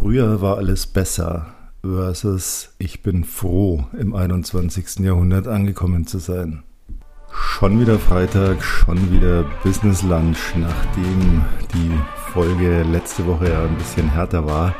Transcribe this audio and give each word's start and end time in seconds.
Früher 0.00 0.40
war 0.40 0.56
alles 0.56 0.86
besser 0.86 1.48
versus 1.82 2.74
ich 2.78 3.02
bin 3.02 3.22
froh, 3.22 3.84
im 3.98 4.14
21. 4.14 5.00
Jahrhundert 5.00 5.46
angekommen 5.46 6.06
zu 6.06 6.18
sein. 6.18 6.62
Schon 7.30 7.78
wieder 7.78 7.98
Freitag, 7.98 8.64
schon 8.64 9.12
wieder 9.12 9.44
Business 9.62 10.02
Lunch, 10.02 10.54
nachdem 10.56 11.44
die 11.74 11.90
Folge 12.32 12.82
letzte 12.82 13.26
Woche 13.26 13.50
ja 13.50 13.66
ein 13.66 13.76
bisschen 13.76 14.08
härter 14.08 14.46
war 14.46 14.74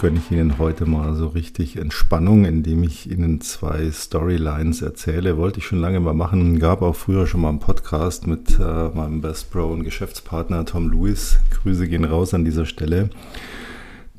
gönne 0.00 0.18
ich 0.18 0.30
Ihnen 0.30 0.56
heute 0.56 0.86
mal 0.86 1.14
so 1.14 1.26
richtig 1.26 1.76
Entspannung, 1.76 2.46
indem 2.46 2.84
ich 2.84 3.10
Ihnen 3.10 3.42
zwei 3.42 3.90
Storylines 3.90 4.80
erzähle. 4.80 5.36
Wollte 5.36 5.58
ich 5.58 5.66
schon 5.66 5.80
lange 5.80 6.00
mal 6.00 6.14
machen. 6.14 6.58
Gab 6.58 6.80
auch 6.80 6.96
früher 6.96 7.26
schon 7.26 7.42
mal 7.42 7.50
einen 7.50 7.58
Podcast 7.58 8.26
mit 8.26 8.58
äh, 8.58 8.88
meinem 8.94 9.20
Best 9.20 9.50
Bro 9.50 9.72
und 9.72 9.84
Geschäftspartner 9.84 10.64
Tom 10.64 10.90
Lewis. 10.90 11.38
Grüße 11.50 11.86
gehen 11.86 12.06
raus 12.06 12.32
an 12.32 12.46
dieser 12.46 12.64
Stelle. 12.64 13.10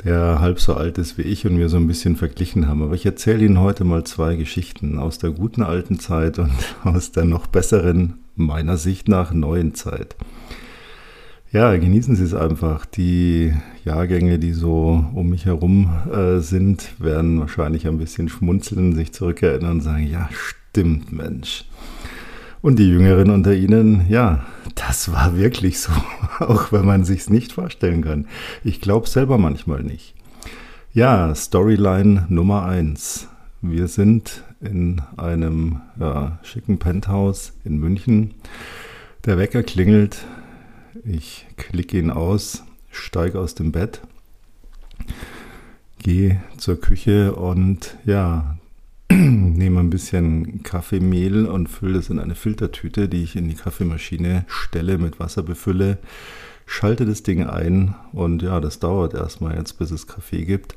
Der 0.03 0.39
halb 0.39 0.59
so 0.59 0.73
alt 0.73 0.97
ist 0.97 1.17
wie 1.17 1.23
ich 1.23 1.45
und 1.45 1.59
wir 1.59 1.69
so 1.69 1.77
ein 1.77 1.87
bisschen 1.87 2.15
verglichen 2.15 2.67
haben. 2.67 2.81
Aber 2.81 2.95
ich 2.95 3.05
erzähle 3.05 3.45
Ihnen 3.45 3.59
heute 3.59 3.83
mal 3.83 4.03
zwei 4.03 4.35
Geschichten 4.35 4.97
aus 4.97 5.19
der 5.19 5.31
guten 5.31 5.61
alten 5.61 5.99
Zeit 5.99 6.39
und 6.39 6.51
aus 6.83 7.11
der 7.11 7.25
noch 7.25 7.47
besseren, 7.47 8.15
meiner 8.35 8.77
Sicht 8.77 9.07
nach, 9.07 9.31
neuen 9.33 9.75
Zeit. 9.75 10.15
Ja, 11.51 11.75
genießen 11.75 12.15
Sie 12.15 12.23
es 12.23 12.33
einfach. 12.33 12.85
Die 12.85 13.53
Jahrgänge, 13.83 14.39
die 14.39 14.53
so 14.53 15.05
um 15.13 15.29
mich 15.29 15.45
herum 15.45 15.91
äh, 16.11 16.39
sind, 16.39 16.93
werden 16.97 17.39
wahrscheinlich 17.41 17.87
ein 17.87 17.97
bisschen 17.97 18.29
schmunzeln, 18.29 18.95
sich 18.95 19.11
zurückerinnern 19.11 19.71
und 19.73 19.81
sagen, 19.81 20.07
ja, 20.07 20.29
stimmt, 20.31 21.11
Mensch. 21.11 21.65
Und 22.61 22.77
die 22.77 22.89
Jüngeren 22.89 23.31
unter 23.31 23.55
Ihnen, 23.55 24.05
ja, 24.07 24.45
das 24.75 25.11
war 25.11 25.35
wirklich 25.35 25.79
so, 25.79 25.91
auch 26.39 26.71
wenn 26.71 26.85
man 26.85 27.03
sich's 27.03 27.29
nicht 27.29 27.53
vorstellen 27.53 28.03
kann. 28.03 28.27
Ich 28.63 28.81
glaube 28.81 29.09
selber 29.09 29.37
manchmal 29.37 29.81
nicht. 29.83 30.13
Ja, 30.93 31.33
Storyline 31.33 32.27
Nummer 32.29 32.65
eins. 32.65 33.27
Wir 33.61 33.87
sind 33.87 34.43
in 34.59 35.01
einem 35.17 35.81
ja, 35.99 36.39
schicken 36.43 36.77
Penthouse 36.77 37.53
in 37.63 37.77
München. 37.77 38.33
Der 39.25 39.37
Wecker 39.37 39.63
klingelt, 39.63 40.25
ich 41.03 41.47
klicke 41.57 41.97
ihn 41.97 42.11
aus, 42.11 42.63
steige 42.91 43.39
aus 43.39 43.55
dem 43.55 43.71
Bett, 43.71 44.01
gehe 45.99 46.41
zur 46.57 46.79
Küche 46.79 47.33
und 47.35 47.95
ja, 48.05 48.57
nehme 49.57 49.81
ein 49.81 49.89
bisschen 49.89 50.63
Kaffeemehl 50.63 51.45
und 51.45 51.67
fülle 51.67 51.99
es 51.99 52.09
in 52.09 52.19
eine 52.19 52.35
Filtertüte, 52.35 53.09
die 53.09 53.23
ich 53.23 53.35
in 53.35 53.49
die 53.49 53.55
Kaffeemaschine 53.55 54.45
stelle, 54.47 54.97
mit 54.97 55.19
Wasser 55.19 55.43
befülle, 55.43 55.97
schalte 56.65 57.05
das 57.05 57.23
Ding 57.23 57.45
ein 57.45 57.95
und 58.13 58.41
ja, 58.41 58.61
das 58.61 58.79
dauert 58.79 59.13
erstmal 59.13 59.57
jetzt, 59.57 59.73
bis 59.73 59.91
es 59.91 60.07
Kaffee 60.07 60.45
gibt. 60.45 60.75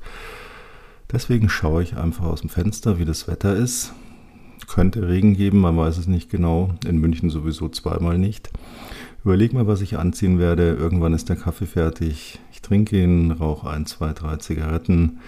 Deswegen 1.13 1.49
schaue 1.49 1.83
ich 1.83 1.97
einfach 1.97 2.25
aus 2.25 2.41
dem 2.41 2.51
Fenster, 2.51 2.99
wie 2.99 3.05
das 3.05 3.29
Wetter 3.29 3.55
ist. 3.55 3.93
Könnte 4.67 5.07
Regen 5.07 5.37
geben, 5.37 5.61
man 5.61 5.77
weiß 5.77 5.99
es 5.99 6.09
nicht 6.09 6.31
genau. 6.31 6.75
In 6.89 6.99
München 6.99 7.31
sowieso 7.31 7.69
zweimal 7.69 8.19
nicht. 8.19 8.51
Überleg 9.25 9.53
mal, 9.53 9.67
was 9.67 9.81
ich 9.81 9.97
anziehen 9.97 10.39
werde. 10.41 10.71
Irgendwann 10.71 11.13
ist 11.13 11.29
der 11.29 11.37
Kaffee 11.37 11.67
fertig. 11.67 12.41
Ich 12.51 12.63
trinke 12.63 13.01
ihn, 13.01 13.31
rauche 13.31 13.71
ein, 13.71 13.87
zwei, 13.87 14.13
drei 14.13 14.37
Zigaretten. 14.39 15.21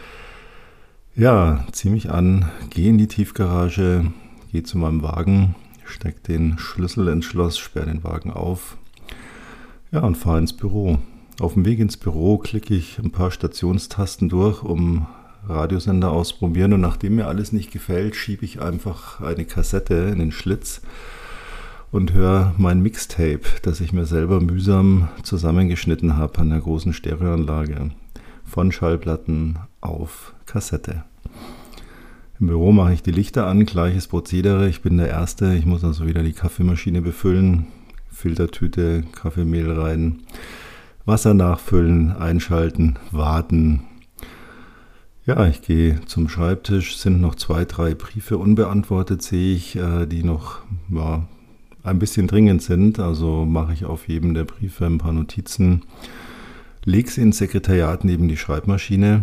Ja, 1.18 1.64
zieh 1.72 1.88
mich 1.88 2.10
an, 2.10 2.44
gehe 2.68 2.90
in 2.90 2.98
die 2.98 3.08
Tiefgarage, 3.08 4.12
gehe 4.52 4.64
zu 4.64 4.76
meinem 4.76 5.02
Wagen, 5.02 5.54
steck 5.86 6.22
den 6.24 6.58
Schlüssel 6.58 7.08
ins 7.08 7.24
Schloss, 7.24 7.56
sperre 7.56 7.86
den 7.86 8.04
Wagen 8.04 8.30
auf. 8.30 8.76
Ja, 9.90 10.00
und 10.00 10.16
fahre 10.16 10.40
ins 10.40 10.52
Büro. 10.52 10.98
Auf 11.40 11.54
dem 11.54 11.64
Weg 11.64 11.78
ins 11.78 11.96
Büro 11.96 12.36
klicke 12.36 12.74
ich 12.74 12.98
ein 12.98 13.12
paar 13.12 13.30
Stationstasten 13.30 14.28
durch, 14.28 14.62
um 14.62 15.06
Radiosender 15.48 16.10
ausprobieren. 16.10 16.74
Und 16.74 16.82
nachdem 16.82 17.14
mir 17.14 17.28
alles 17.28 17.50
nicht 17.50 17.70
gefällt, 17.70 18.14
schiebe 18.14 18.44
ich 18.44 18.60
einfach 18.60 19.22
eine 19.22 19.46
Kassette 19.46 19.94
in 20.12 20.18
den 20.18 20.32
Schlitz 20.32 20.82
und 21.92 22.12
höre 22.12 22.52
mein 22.58 22.82
Mixtape, 22.82 23.40
das 23.62 23.80
ich 23.80 23.94
mir 23.94 24.04
selber 24.04 24.42
mühsam 24.42 25.08
zusammengeschnitten 25.22 26.18
habe 26.18 26.40
an 26.40 26.50
der 26.50 26.60
großen 26.60 26.92
Stereoanlage. 26.92 27.90
Von 28.44 28.70
Schallplatten 28.70 29.58
auf 29.80 30.34
Kassette. 30.46 31.04
Im 32.38 32.48
Büro 32.48 32.72
mache 32.72 32.92
ich 32.92 33.02
die 33.02 33.12
Lichter 33.12 33.46
an, 33.46 33.64
gleiches 33.66 34.08
Prozedere. 34.08 34.68
Ich 34.68 34.82
bin 34.82 34.98
der 34.98 35.08
Erste, 35.08 35.54
ich 35.54 35.66
muss 35.66 35.84
also 35.84 36.06
wieder 36.06 36.22
die 36.22 36.34
Kaffeemaschine 36.34 37.02
befüllen, 37.02 37.66
Filtertüte, 38.10 39.04
Kaffeemehl 39.12 39.70
rein, 39.72 40.20
Wasser 41.04 41.34
nachfüllen, 41.34 42.12
einschalten, 42.12 42.98
warten. 43.10 43.84
Ja, 45.24 45.46
ich 45.46 45.62
gehe 45.62 46.00
zum 46.06 46.28
Schreibtisch, 46.28 46.98
sind 46.98 47.20
noch 47.20 47.34
zwei, 47.34 47.64
drei 47.64 47.94
Briefe 47.94 48.38
unbeantwortet, 48.38 49.22
sehe 49.22 49.54
ich, 49.54 49.76
äh, 49.76 50.06
die 50.06 50.22
noch 50.22 50.60
ja, 50.88 51.26
ein 51.82 51.98
bisschen 51.98 52.26
dringend 52.26 52.62
sind. 52.62 52.98
Also 52.98 53.44
mache 53.44 53.72
ich 53.72 53.86
auf 53.86 54.08
jedem 54.08 54.34
der 54.34 54.44
Briefe 54.44 54.86
ein 54.86 54.98
paar 54.98 55.12
Notizen, 55.12 55.82
lege 56.84 57.10
sie 57.10 57.22
ins 57.22 57.38
Sekretariat 57.38 58.04
neben 58.04 58.28
die 58.28 58.36
Schreibmaschine, 58.36 59.22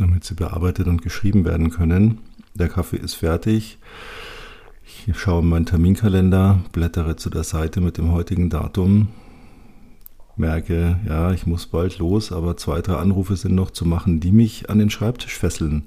damit 0.00 0.24
sie 0.24 0.34
bearbeitet 0.34 0.86
und 0.86 1.02
geschrieben 1.02 1.44
werden 1.44 1.70
können. 1.70 2.18
Der 2.54 2.68
Kaffee 2.68 2.96
ist 2.96 3.14
fertig. 3.14 3.78
Ich 5.06 5.18
schaue 5.18 5.42
in 5.42 5.48
meinen 5.48 5.66
Terminkalender, 5.66 6.60
blättere 6.72 7.16
zu 7.16 7.30
der 7.30 7.44
Seite 7.44 7.80
mit 7.80 7.98
dem 7.98 8.12
heutigen 8.12 8.50
Datum, 8.50 9.08
merke, 10.36 10.98
ja, 11.06 11.32
ich 11.32 11.46
muss 11.46 11.66
bald 11.66 11.98
los, 11.98 12.32
aber 12.32 12.56
zwei, 12.56 12.80
drei 12.80 12.96
Anrufe 12.96 13.36
sind 13.36 13.54
noch 13.54 13.70
zu 13.70 13.84
machen, 13.84 14.20
die 14.20 14.32
mich 14.32 14.70
an 14.70 14.78
den 14.78 14.90
Schreibtisch 14.90 15.36
fesseln, 15.36 15.86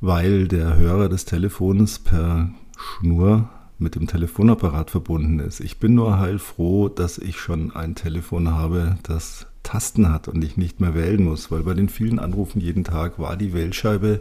weil 0.00 0.48
der 0.48 0.76
Hörer 0.76 1.08
des 1.08 1.24
Telefons 1.24 1.98
per 1.98 2.50
Schnur 2.76 3.48
mit 3.78 3.94
dem 3.94 4.06
Telefonapparat 4.06 4.90
verbunden 4.90 5.38
ist. 5.38 5.60
Ich 5.60 5.78
bin 5.78 5.94
nur 5.94 6.18
heilfroh, 6.18 6.88
dass 6.88 7.18
ich 7.18 7.38
schon 7.38 7.74
ein 7.74 7.94
Telefon 7.94 8.50
habe, 8.50 8.96
das 9.02 9.46
Tasten 9.68 10.10
hat 10.10 10.28
und 10.28 10.42
ich 10.42 10.56
nicht 10.56 10.80
mehr 10.80 10.94
wählen 10.94 11.22
muss, 11.22 11.50
weil 11.50 11.62
bei 11.62 11.74
den 11.74 11.90
vielen 11.90 12.18
Anrufen 12.18 12.58
jeden 12.58 12.84
Tag 12.84 13.18
war 13.18 13.36
die 13.36 13.52
Wählscheibe 13.52 14.20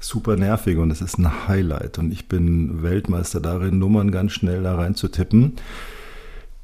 super 0.00 0.34
nervig 0.34 0.78
und 0.78 0.90
es 0.90 1.00
ist 1.00 1.16
ein 1.16 1.46
Highlight 1.46 1.98
und 1.98 2.10
ich 2.10 2.26
bin 2.26 2.82
Weltmeister 2.82 3.40
darin, 3.40 3.78
Nummern 3.78 4.10
ganz 4.10 4.32
schnell 4.32 4.64
da 4.64 4.74
rein 4.74 4.96
zu 4.96 5.06
tippen, 5.06 5.52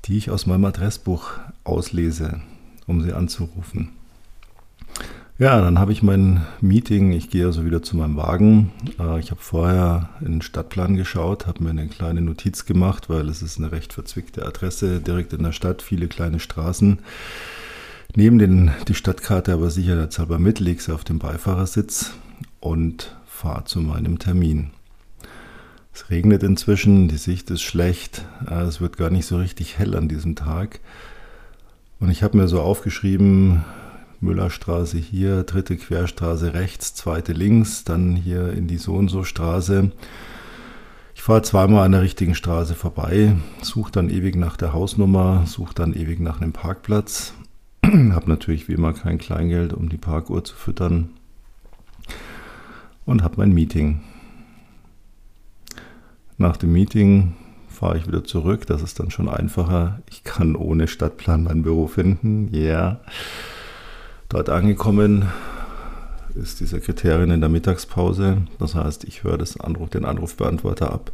die 0.06 0.18
ich 0.18 0.30
aus 0.30 0.44
meinem 0.44 0.64
Adressbuch 0.64 1.34
auslese, 1.62 2.40
um 2.88 3.00
sie 3.00 3.12
anzurufen. 3.12 3.90
Ja, 5.38 5.60
dann 5.60 5.78
habe 5.78 5.92
ich 5.92 6.02
mein 6.02 6.46
Meeting. 6.62 7.12
Ich 7.12 7.28
gehe 7.28 7.44
also 7.44 7.64
wieder 7.64 7.82
zu 7.82 7.96
meinem 7.96 8.16
Wagen. 8.16 8.72
Äh, 8.98 9.20
ich 9.20 9.30
habe 9.30 9.40
vorher 9.40 10.08
in 10.20 10.32
den 10.32 10.42
Stadtplan 10.42 10.96
geschaut, 10.96 11.46
habe 11.46 11.62
mir 11.62 11.70
eine 11.70 11.88
kleine 11.88 12.22
Notiz 12.22 12.64
gemacht, 12.64 13.10
weil 13.10 13.28
es 13.28 13.42
ist 13.42 13.58
eine 13.58 13.70
recht 13.70 13.92
verzwickte 13.92 14.46
Adresse 14.46 15.00
direkt 15.00 15.34
in 15.34 15.42
der 15.42 15.52
Stadt, 15.52 15.82
viele 15.82 16.08
kleine 16.08 16.40
Straßen. 16.40 17.00
Nehme 18.16 18.38
den, 18.38 18.70
die 18.88 18.94
Stadtkarte 18.94 19.52
aber 19.52 19.68
sicherheitshalber 19.68 20.38
mit, 20.38 20.58
lege 20.58 20.80
sie 20.80 20.94
auf 20.94 21.04
den 21.04 21.18
Beifahrersitz 21.18 22.12
und 22.60 23.14
fahre 23.26 23.64
zu 23.64 23.82
meinem 23.82 24.18
Termin. 24.18 24.70
Es 25.92 26.08
regnet 26.08 26.42
inzwischen, 26.42 27.08
die 27.08 27.18
Sicht 27.18 27.50
ist 27.50 27.60
schlecht, 27.60 28.24
äh, 28.50 28.62
es 28.62 28.80
wird 28.80 28.96
gar 28.96 29.10
nicht 29.10 29.26
so 29.26 29.36
richtig 29.36 29.76
hell 29.76 29.94
an 29.94 30.08
diesem 30.08 30.34
Tag. 30.34 30.80
Und 32.00 32.08
ich 32.08 32.22
habe 32.22 32.38
mir 32.38 32.48
so 32.48 32.62
aufgeschrieben, 32.62 33.66
Müllerstraße 34.20 34.96
hier, 34.96 35.42
dritte 35.42 35.76
Querstraße 35.76 36.54
rechts, 36.54 36.94
zweite 36.94 37.34
links, 37.34 37.84
dann 37.84 38.16
hier 38.16 38.50
in 38.54 38.66
die 38.66 38.78
so 38.78 38.94
und 38.94 39.10
so 39.10 39.24
Straße. 39.24 39.92
Ich 41.14 41.20
fahre 41.20 41.42
zweimal 41.42 41.84
an 41.84 41.92
der 41.92 42.00
richtigen 42.00 42.34
Straße 42.34 42.76
vorbei, 42.76 43.36
suche 43.60 43.92
dann 43.92 44.08
ewig 44.08 44.36
nach 44.36 44.56
der 44.56 44.72
Hausnummer, 44.72 45.44
suche 45.46 45.74
dann 45.74 45.92
ewig 45.92 46.18
nach 46.18 46.40
einem 46.40 46.54
Parkplatz. 46.54 47.34
habe 47.84 48.28
natürlich 48.28 48.68
wie 48.68 48.74
immer 48.74 48.92
kein 48.92 49.18
Kleingeld, 49.18 49.72
um 49.72 49.88
die 49.88 49.96
Parkuhr 49.96 50.44
zu 50.44 50.54
füttern. 50.54 51.10
Und 53.04 53.22
habe 53.22 53.36
mein 53.38 53.52
Meeting. 53.52 54.00
Nach 56.38 56.56
dem 56.56 56.72
Meeting 56.72 57.34
fahre 57.68 57.98
ich 57.98 58.06
wieder 58.06 58.24
zurück. 58.24 58.66
Das 58.66 58.82
ist 58.82 58.98
dann 58.98 59.10
schon 59.10 59.28
einfacher. 59.28 60.00
Ich 60.10 60.24
kann 60.24 60.56
ohne 60.56 60.88
Stadtplan 60.88 61.44
mein 61.44 61.62
Büro 61.62 61.86
finden. 61.86 62.48
Ja. 62.52 62.60
Yeah. 62.60 63.00
Dort 64.28 64.50
angekommen 64.50 65.26
ist 66.34 66.60
die 66.60 66.66
Sekretärin 66.66 67.30
in 67.30 67.40
der 67.40 67.48
Mittagspause. 67.48 68.42
Das 68.58 68.74
heißt, 68.74 69.04
ich 69.04 69.24
höre 69.24 69.38
das 69.38 69.58
Anruf, 69.58 69.90
den 69.90 70.04
Anrufbeantworter 70.04 70.92
ab, 70.92 71.12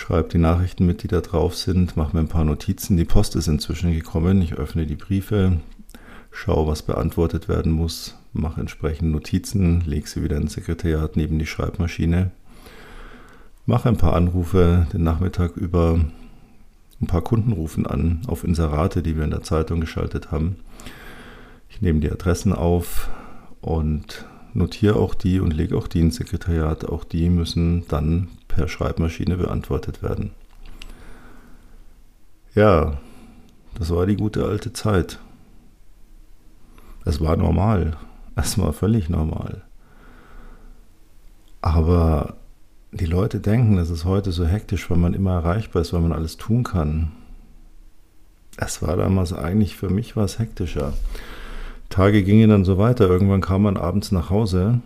schreibe 0.00 0.28
die 0.28 0.38
Nachrichten 0.38 0.86
mit, 0.86 1.02
die 1.02 1.08
da 1.08 1.20
drauf 1.20 1.54
sind, 1.54 1.96
mache 1.96 2.16
mir 2.16 2.22
ein 2.22 2.28
paar 2.28 2.44
Notizen. 2.44 2.96
Die 2.96 3.04
Post 3.04 3.36
ist 3.36 3.48
inzwischen 3.48 3.92
gekommen. 3.92 4.40
Ich 4.42 4.54
öffne 4.54 4.86
die 4.86 4.96
Briefe, 4.96 5.60
schaue, 6.30 6.66
was 6.66 6.82
beantwortet 6.82 7.48
werden 7.48 7.72
muss, 7.72 8.16
mache 8.32 8.60
entsprechend 8.60 9.12
Notizen, 9.12 9.82
lege 9.82 10.08
sie 10.08 10.22
wieder 10.22 10.36
ins 10.36 10.54
Sekretariat 10.54 11.16
neben 11.16 11.38
die 11.38 11.46
Schreibmaschine, 11.46 12.30
mache 13.66 13.88
ein 13.88 13.96
paar 13.96 14.14
Anrufe 14.14 14.86
den 14.92 15.02
Nachmittag 15.02 15.56
über. 15.56 16.00
Ein 17.02 17.06
paar 17.06 17.22
Kunden 17.22 17.52
rufen 17.52 17.86
an 17.86 18.20
auf 18.26 18.44
Inserate, 18.44 19.02
die 19.02 19.16
wir 19.16 19.24
in 19.24 19.30
der 19.30 19.42
Zeitung 19.42 19.80
geschaltet 19.80 20.30
haben 20.30 20.56
Ich 21.70 21.80
nehme 21.80 22.00
die 22.00 22.10
Adressen 22.10 22.52
auf 22.52 23.08
und 23.62 24.26
notiere 24.52 24.96
auch 24.96 25.14
die 25.14 25.40
und 25.40 25.54
lege 25.54 25.78
auch 25.78 25.88
die 25.88 26.00
ins 26.00 26.16
Sekretariat. 26.16 26.84
Auch 26.84 27.04
die 27.04 27.30
müssen 27.30 27.88
dann 27.88 28.28
per 28.54 28.68
Schreibmaschine 28.68 29.36
beantwortet 29.36 30.02
werden. 30.02 30.32
Ja, 32.54 32.98
das 33.78 33.90
war 33.94 34.06
die 34.06 34.16
gute 34.16 34.44
alte 34.44 34.72
Zeit. 34.72 35.18
Es 37.04 37.20
war 37.20 37.36
normal. 37.36 37.96
Es 38.36 38.58
war 38.58 38.72
völlig 38.72 39.08
normal. 39.08 39.62
Aber 41.62 42.34
die 42.92 43.06
Leute 43.06 43.40
denken, 43.40 43.78
es 43.78 43.90
ist 43.90 44.04
heute 44.04 44.32
so 44.32 44.44
hektisch, 44.44 44.90
weil 44.90 44.98
man 44.98 45.14
immer 45.14 45.32
erreichbar 45.32 45.82
ist, 45.82 45.92
weil 45.92 46.00
man 46.00 46.12
alles 46.12 46.36
tun 46.36 46.64
kann. 46.64 47.12
Es 48.56 48.82
war 48.82 48.96
damals 48.96 49.32
eigentlich 49.32 49.76
für 49.76 49.90
mich 49.90 50.16
was 50.16 50.38
hektischer. 50.38 50.92
Tage 51.88 52.22
gingen 52.22 52.50
dann 52.50 52.64
so 52.64 52.78
weiter. 52.78 53.08
Irgendwann 53.08 53.40
kam 53.40 53.62
man 53.62 53.76
abends 53.76 54.12
nach 54.12 54.30
Hause. 54.30 54.80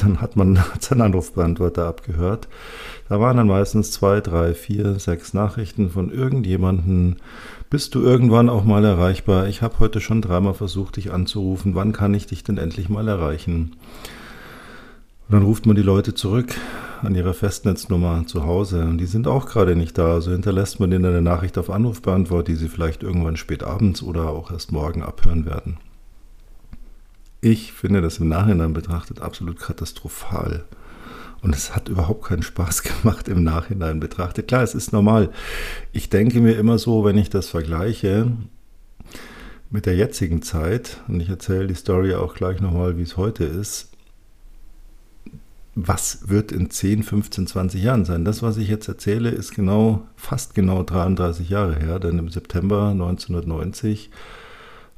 Dann 0.00 0.20
hat 0.20 0.36
man 0.36 0.58
seinen 0.80 1.02
Anrufbeantworter 1.02 1.86
abgehört. 1.86 2.48
Da 3.08 3.20
waren 3.20 3.36
dann 3.36 3.46
meistens 3.46 3.90
zwei, 3.90 4.20
drei, 4.20 4.54
vier, 4.54 4.98
sechs 4.98 5.34
Nachrichten 5.34 5.90
von 5.90 6.10
irgendjemandem. 6.10 7.16
Bist 7.68 7.94
du 7.94 8.02
irgendwann 8.02 8.48
auch 8.48 8.64
mal 8.64 8.84
erreichbar? 8.84 9.48
Ich 9.48 9.62
habe 9.62 9.78
heute 9.78 10.00
schon 10.00 10.22
dreimal 10.22 10.54
versucht, 10.54 10.96
dich 10.96 11.12
anzurufen. 11.12 11.74
Wann 11.74 11.92
kann 11.92 12.14
ich 12.14 12.26
dich 12.26 12.44
denn 12.44 12.58
endlich 12.58 12.88
mal 12.88 13.08
erreichen? 13.08 13.72
Und 15.28 15.34
dann 15.36 15.42
ruft 15.42 15.66
man 15.66 15.76
die 15.76 15.82
Leute 15.82 16.14
zurück 16.14 16.54
an 17.02 17.14
ihrer 17.14 17.34
Festnetznummer 17.34 18.26
zu 18.26 18.44
Hause 18.44 18.82
und 18.82 18.98
die 18.98 19.06
sind 19.06 19.26
auch 19.26 19.46
gerade 19.46 19.76
nicht 19.76 19.98
da. 19.98 20.14
Also 20.14 20.30
hinterlässt 20.30 20.80
man 20.80 20.90
denen 20.90 21.06
eine 21.06 21.22
Nachricht 21.22 21.58
auf 21.58 21.70
Anrufbeantwort, 21.70 22.48
die 22.48 22.54
sie 22.54 22.68
vielleicht 22.68 23.02
irgendwann 23.02 23.36
spät 23.36 23.62
abends 23.62 24.02
oder 24.02 24.28
auch 24.28 24.50
erst 24.50 24.72
morgen 24.72 25.02
abhören 25.02 25.46
werden. 25.46 25.78
Ich 27.44 27.72
finde 27.72 28.00
das 28.00 28.18
im 28.18 28.28
Nachhinein 28.28 28.72
betrachtet 28.72 29.20
absolut 29.20 29.58
katastrophal. 29.58 30.64
Und 31.40 31.56
es 31.56 31.74
hat 31.74 31.88
überhaupt 31.88 32.26
keinen 32.26 32.44
Spaß 32.44 32.82
gemacht 33.02 33.26
im 33.26 33.42
Nachhinein 33.42 33.98
betrachtet. 33.98 34.46
Klar, 34.46 34.62
es 34.62 34.76
ist 34.76 34.92
normal. 34.92 35.28
Ich 35.90 36.08
denke 36.08 36.40
mir 36.40 36.52
immer 36.52 36.78
so, 36.78 37.04
wenn 37.04 37.18
ich 37.18 37.30
das 37.30 37.48
vergleiche 37.48 38.30
mit 39.70 39.86
der 39.86 39.96
jetzigen 39.96 40.42
Zeit, 40.42 41.00
und 41.08 41.18
ich 41.18 41.28
erzähle 41.28 41.66
die 41.66 41.74
Story 41.74 42.14
auch 42.14 42.34
gleich 42.34 42.60
nochmal, 42.60 42.96
wie 42.96 43.02
es 43.02 43.16
heute 43.16 43.42
ist, 43.42 43.90
was 45.74 46.28
wird 46.28 46.52
in 46.52 46.70
10, 46.70 47.02
15, 47.02 47.48
20 47.48 47.82
Jahren 47.82 48.04
sein? 48.04 48.24
Das, 48.24 48.44
was 48.44 48.56
ich 48.56 48.68
jetzt 48.68 48.86
erzähle, 48.86 49.30
ist 49.30 49.52
genau, 49.52 50.06
fast 50.14 50.54
genau 50.54 50.84
33 50.84 51.48
Jahre 51.48 51.74
her, 51.74 51.98
denn 51.98 52.18
im 52.18 52.28
September 52.28 52.90
1990 52.90 54.10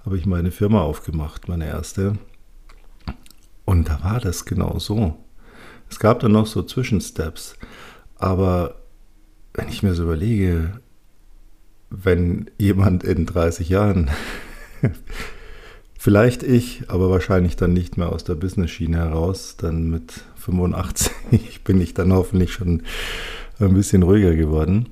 habe 0.05 0.19
ich 0.19 0.27
meine 0.27 0.51
Firma 0.51 0.83
aufgemacht, 0.83 1.49
meine 1.49 1.67
erste. 1.67 2.19
Und 3.65 3.89
da 3.89 4.03
war 4.03 4.21
das 4.21 4.45
genau 4.45 4.79
so. 4.79 5.17
Es 5.91 5.99
gab 5.99 6.21
dann 6.21 6.33
noch 6.33 6.47
so 6.47 6.63
Zwischensteps. 6.63 7.57
Aber 8.17 8.77
wenn 9.55 9.69
ich 9.69 9.83
mir 9.83 9.95
so 9.95 10.05
überlege, 10.05 10.81
wenn 11.91 12.51
jemand 12.59 13.05
in 13.05 13.27
30 13.27 13.69
Jahren, 13.69 14.11
vielleicht 15.99 16.43
ich, 16.43 16.85
aber 16.89 17.11
wahrscheinlich 17.11 17.57
dann 17.57 17.73
nicht 17.73 17.97
mehr 17.97 18.11
aus 18.11 18.25
der 18.25 18.35
Business-Schiene 18.35 18.99
heraus, 18.99 19.57
dann 19.57 19.91
mit 19.91 20.25
85 20.37 21.63
bin 21.65 21.81
ich 21.81 21.95
dann 21.95 22.13
hoffentlich 22.13 22.53
schon 22.53 22.83
ein 23.61 23.75
bisschen 23.75 24.03
ruhiger 24.03 24.35
geworden 24.35 24.89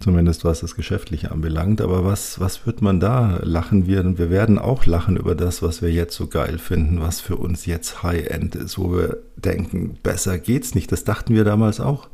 zumindest 0.00 0.44
was 0.44 0.60
das 0.60 0.74
Geschäftliche 0.74 1.30
anbelangt. 1.30 1.80
Aber 1.80 2.04
was, 2.04 2.40
was 2.40 2.66
wird 2.66 2.82
man 2.82 3.00
da 3.00 3.40
lachen? 3.42 3.86
Wir, 3.86 4.18
wir 4.18 4.30
werden 4.30 4.58
auch 4.58 4.86
lachen 4.86 5.16
über 5.16 5.34
das, 5.34 5.62
was 5.62 5.82
wir 5.82 5.90
jetzt 5.90 6.16
so 6.16 6.26
geil 6.26 6.58
finden, 6.58 7.00
was 7.00 7.20
für 7.20 7.36
uns 7.36 7.66
jetzt 7.66 8.02
High-End 8.02 8.54
ist, 8.54 8.78
wo 8.78 8.92
wir 8.92 9.18
denken, 9.36 9.98
besser 10.02 10.38
geht's 10.38 10.74
nicht. 10.74 10.92
Das 10.92 11.04
dachten 11.04 11.34
wir 11.34 11.44
damals 11.44 11.80
auch. 11.80 12.08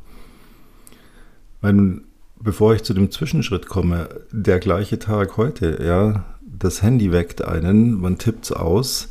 Wenn, 1.61 2.03
bevor 2.41 2.75
ich 2.75 2.83
zu 2.83 2.95
dem 2.95 3.11
Zwischenschritt 3.11 3.67
komme, 3.69 4.09
der 4.31 4.59
gleiche 4.61 4.99
Tag 4.99 5.37
heute, 5.37 5.83
ja, 5.83 6.25
das 6.43 6.83
Handy 6.83 7.13
weckt 7.13 7.43
einen, 7.43 8.01
man 8.01 8.19
tippt's 8.19 8.53
aus, 8.53 9.09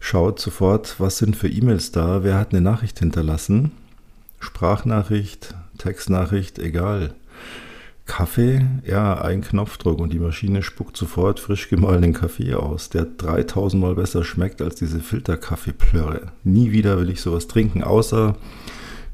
schaut 0.00 0.40
sofort, 0.40 0.96
was 0.98 1.18
sind 1.18 1.36
für 1.36 1.48
E-Mails 1.48 1.92
da, 1.92 2.22
wer 2.24 2.38
hat 2.38 2.52
eine 2.52 2.60
Nachricht 2.60 2.98
hinterlassen, 2.98 3.72
Sprachnachricht, 4.38 5.54
Textnachricht, 5.78 6.58
egal. 6.58 7.14
Kaffee, 8.06 8.66
ja, 8.86 9.20
ein 9.20 9.40
Knopfdruck 9.40 9.98
und 9.98 10.12
die 10.12 10.18
Maschine 10.18 10.62
spuckt 10.62 10.96
sofort 10.96 11.40
frisch 11.40 11.70
gemahlenen 11.70 12.12
Kaffee 12.12 12.54
aus, 12.54 12.90
der 12.90 13.06
3000 13.06 13.82
Mal 13.82 13.94
besser 13.94 14.24
schmeckt 14.24 14.60
als 14.60 14.74
diese 14.74 15.00
Filterkaffeeplörre. 15.00 16.32
Nie 16.44 16.70
wieder 16.72 16.98
will 16.98 17.08
ich 17.08 17.22
sowas 17.22 17.48
trinken, 17.48 17.82
außer 17.82 18.36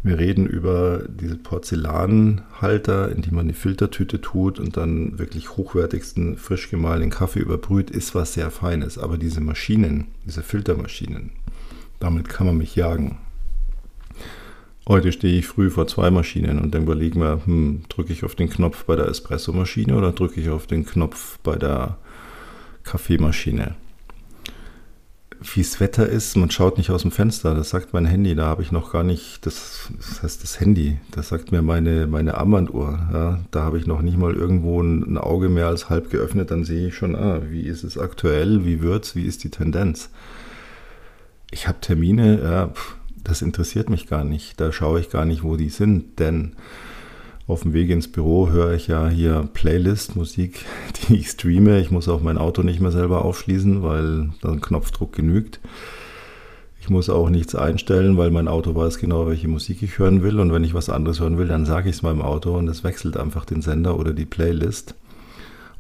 wir 0.02 0.18
reden 0.18 0.46
über 0.46 1.04
diese 1.08 1.36
Porzellanhalter, 1.36 3.12
in 3.12 3.20
die 3.20 3.32
man 3.32 3.48
die 3.48 3.54
Filtertüte 3.54 4.20
tut 4.20 4.58
und 4.58 4.76
dann 4.76 5.18
wirklich 5.18 5.56
hochwertigsten 5.56 6.36
frisch 6.38 6.70
gemahlenen 6.70 7.10
Kaffee 7.10 7.40
überbrüht, 7.40 7.90
ist 7.90 8.14
was 8.14 8.32
sehr 8.32 8.50
Feines. 8.50 8.98
Aber 8.98 9.18
diese 9.18 9.42
Maschinen, 9.42 10.06
diese 10.24 10.42
Filtermaschinen, 10.42 11.32
damit 11.98 12.30
kann 12.30 12.46
man 12.46 12.56
mich 12.56 12.76
jagen. 12.76 13.18
Heute 14.90 15.12
stehe 15.12 15.38
ich 15.38 15.46
früh 15.46 15.70
vor 15.70 15.86
zwei 15.86 16.10
Maschinen 16.10 16.58
und 16.58 16.74
dann 16.74 16.82
überlege 16.82 17.16
mir, 17.16 17.40
hm, 17.44 17.82
drücke 17.88 18.12
ich 18.12 18.24
auf 18.24 18.34
den 18.34 18.50
Knopf 18.50 18.86
bei 18.86 18.96
der 18.96 19.06
Espresso-Maschine 19.06 19.96
oder 19.96 20.10
drücke 20.10 20.40
ich 20.40 20.50
auf 20.50 20.66
den 20.66 20.84
Knopf 20.84 21.38
bei 21.44 21.54
der 21.54 21.96
Kaffeemaschine. 22.82 23.76
Wie 25.40 25.60
es 25.60 25.78
Wetter 25.78 26.08
ist, 26.08 26.36
man 26.36 26.50
schaut 26.50 26.76
nicht 26.76 26.90
aus 26.90 27.02
dem 27.02 27.12
Fenster, 27.12 27.54
das 27.54 27.70
sagt 27.70 27.92
mein 27.92 28.04
Handy, 28.04 28.34
da 28.34 28.46
habe 28.46 28.62
ich 28.62 28.72
noch 28.72 28.90
gar 28.90 29.04
nicht, 29.04 29.46
das, 29.46 29.92
das 29.96 30.24
heißt 30.24 30.42
das 30.42 30.58
Handy, 30.58 30.98
das 31.12 31.28
sagt 31.28 31.52
mir 31.52 31.62
meine, 31.62 32.08
meine 32.08 32.36
Armbanduhr, 32.36 32.98
ja, 33.12 33.40
da 33.52 33.62
habe 33.62 33.78
ich 33.78 33.86
noch 33.86 34.02
nicht 34.02 34.18
mal 34.18 34.34
irgendwo 34.34 34.82
ein, 34.82 35.04
ein 35.04 35.18
Auge 35.18 35.50
mehr 35.50 35.68
als 35.68 35.88
halb 35.88 36.10
geöffnet, 36.10 36.50
dann 36.50 36.64
sehe 36.64 36.88
ich 36.88 36.96
schon, 36.96 37.14
ah, 37.14 37.42
wie 37.48 37.62
ist 37.62 37.84
es 37.84 37.96
aktuell, 37.96 38.64
wie 38.64 38.82
wird 38.82 39.04
es, 39.04 39.14
wie 39.14 39.26
ist 39.26 39.44
die 39.44 39.50
Tendenz. 39.50 40.10
Ich 41.52 41.68
habe 41.68 41.78
Termine, 41.80 42.42
ja, 42.42 42.68
pff, 42.70 42.96
das 43.24 43.42
interessiert 43.42 43.90
mich 43.90 44.06
gar 44.06 44.24
nicht. 44.24 44.60
Da 44.60 44.72
schaue 44.72 45.00
ich 45.00 45.10
gar 45.10 45.24
nicht, 45.24 45.42
wo 45.42 45.56
die 45.56 45.68
sind, 45.68 46.18
denn 46.18 46.52
auf 47.46 47.62
dem 47.62 47.72
Weg 47.72 47.90
ins 47.90 48.06
Büro 48.06 48.50
höre 48.50 48.74
ich 48.74 48.86
ja 48.86 49.08
hier 49.08 49.48
Playlist, 49.52 50.16
Musik, 50.16 50.64
die 51.08 51.16
ich 51.16 51.30
streame. 51.30 51.80
Ich 51.80 51.90
muss 51.90 52.08
auch 52.08 52.22
mein 52.22 52.38
Auto 52.38 52.62
nicht 52.62 52.80
mehr 52.80 52.92
selber 52.92 53.24
aufschließen, 53.24 53.82
weil 53.82 54.30
da 54.40 54.50
ein 54.50 54.60
Knopfdruck 54.60 55.12
genügt. 55.12 55.60
Ich 56.80 56.88
muss 56.88 57.10
auch 57.10 57.28
nichts 57.28 57.54
einstellen, 57.54 58.16
weil 58.16 58.30
mein 58.30 58.48
Auto 58.48 58.74
weiß 58.74 58.98
genau, 58.98 59.26
welche 59.26 59.48
Musik 59.48 59.82
ich 59.82 59.98
hören 59.98 60.22
will. 60.22 60.40
Und 60.40 60.52
wenn 60.52 60.64
ich 60.64 60.74
was 60.74 60.88
anderes 60.88 61.20
hören 61.20 61.36
will, 61.36 61.48
dann 61.48 61.66
sage 61.66 61.90
ich 61.90 61.96
es 61.96 62.02
meinem 62.02 62.22
Auto 62.22 62.56
und 62.56 62.68
es 62.68 62.84
wechselt 62.84 63.16
einfach 63.16 63.44
den 63.44 63.60
Sender 63.60 63.98
oder 63.98 64.12
die 64.12 64.24
Playlist. 64.24 64.94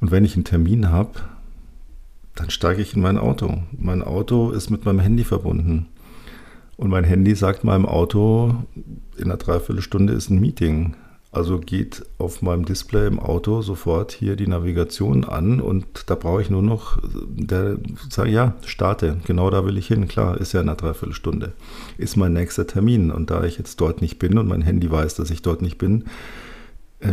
Und 0.00 0.10
wenn 0.10 0.24
ich 0.24 0.34
einen 0.34 0.44
Termin 0.44 0.90
habe, 0.90 1.12
dann 2.34 2.50
steige 2.50 2.82
ich 2.82 2.94
in 2.94 3.02
mein 3.02 3.18
Auto. 3.18 3.62
Mein 3.78 4.02
Auto 4.02 4.50
ist 4.50 4.70
mit 4.70 4.84
meinem 4.84 5.00
Handy 5.00 5.24
verbunden. 5.24 5.86
Und 6.80 6.88
mein 6.88 7.04
Handy 7.04 7.34
sagt 7.34 7.62
meinem 7.62 7.84
Auto, 7.84 8.54
in 9.18 9.24
einer 9.24 9.36
Dreiviertelstunde 9.36 10.14
ist 10.14 10.30
ein 10.30 10.40
Meeting. 10.40 10.96
Also 11.30 11.58
geht 11.58 12.06
auf 12.16 12.40
meinem 12.40 12.64
Display 12.64 13.06
im 13.06 13.20
Auto 13.20 13.60
sofort 13.60 14.12
hier 14.12 14.34
die 14.34 14.46
Navigation 14.46 15.24
an 15.26 15.60
und 15.60 15.84
da 16.06 16.14
brauche 16.14 16.40
ich 16.40 16.48
nur 16.48 16.62
noch, 16.62 16.98
der 17.04 17.76
sage 18.08 18.30
ja, 18.30 18.54
starte, 18.64 19.18
genau 19.26 19.50
da 19.50 19.66
will 19.66 19.76
ich 19.76 19.88
hin. 19.88 20.08
Klar, 20.08 20.40
ist 20.40 20.54
ja 20.54 20.62
in 20.62 20.70
einer 20.70 20.76
Dreiviertelstunde. 20.76 21.52
Ist 21.98 22.16
mein 22.16 22.32
nächster 22.32 22.66
Termin 22.66 23.10
und 23.10 23.28
da 23.28 23.44
ich 23.44 23.58
jetzt 23.58 23.78
dort 23.82 24.00
nicht 24.00 24.18
bin 24.18 24.38
und 24.38 24.48
mein 24.48 24.62
Handy 24.62 24.90
weiß, 24.90 25.16
dass 25.16 25.30
ich 25.30 25.42
dort 25.42 25.60
nicht 25.60 25.76
bin, 25.76 26.06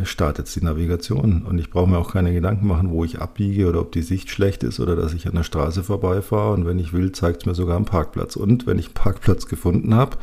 startet 0.03 0.53
die 0.53 0.63
Navigation. 0.63 1.43
Und 1.43 1.59
ich 1.59 1.69
brauche 1.69 1.89
mir 1.89 1.97
auch 1.97 2.11
keine 2.11 2.33
Gedanken 2.33 2.67
machen, 2.67 2.91
wo 2.91 3.05
ich 3.05 3.21
abbiege 3.21 3.67
oder 3.67 3.81
ob 3.81 3.91
die 3.91 4.01
Sicht 4.01 4.29
schlecht 4.29 4.63
ist 4.63 4.79
oder 4.79 4.95
dass 4.95 5.13
ich 5.13 5.27
an 5.27 5.35
der 5.35 5.43
Straße 5.43 5.83
vorbeifahre. 5.83 6.53
Und 6.53 6.65
wenn 6.65 6.79
ich 6.79 6.93
will, 6.93 7.11
zeigt 7.11 7.41
es 7.41 7.45
mir 7.45 7.55
sogar 7.55 7.77
einen 7.77 7.85
Parkplatz. 7.85 8.35
Und 8.35 8.67
wenn 8.67 8.79
ich 8.79 8.87
einen 8.87 8.95
Parkplatz 8.95 9.47
gefunden 9.47 9.95
habe, 9.95 10.17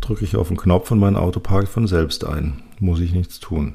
drücke 0.00 0.24
ich 0.24 0.36
auf 0.36 0.48
den 0.48 0.56
Knopf 0.56 0.90
und 0.90 0.98
mein 0.98 1.16
Auto 1.16 1.40
parkt 1.40 1.68
von 1.68 1.86
selbst 1.86 2.24
ein. 2.24 2.62
Muss 2.78 3.00
ich 3.00 3.12
nichts 3.12 3.40
tun. 3.40 3.74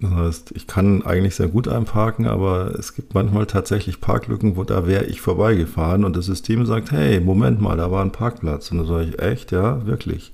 Das 0.00 0.10
heißt, 0.12 0.52
ich 0.56 0.66
kann 0.66 1.04
eigentlich 1.04 1.34
sehr 1.34 1.48
gut 1.48 1.68
einparken, 1.68 2.26
aber 2.26 2.74
es 2.78 2.94
gibt 2.94 3.12
manchmal 3.12 3.46
tatsächlich 3.46 4.00
Parklücken, 4.00 4.56
wo 4.56 4.64
da 4.64 4.86
wäre 4.86 5.04
ich 5.04 5.20
vorbeigefahren 5.20 6.04
und 6.04 6.16
das 6.16 6.24
System 6.24 6.64
sagt, 6.64 6.90
hey, 6.90 7.20
Moment 7.20 7.60
mal, 7.60 7.76
da 7.76 7.90
war 7.90 8.02
ein 8.02 8.12
Parkplatz. 8.12 8.70
Und 8.70 8.78
dann 8.78 8.86
sage 8.86 9.04
ich, 9.04 9.18
echt, 9.18 9.52
ja, 9.52 9.86
wirklich. 9.86 10.32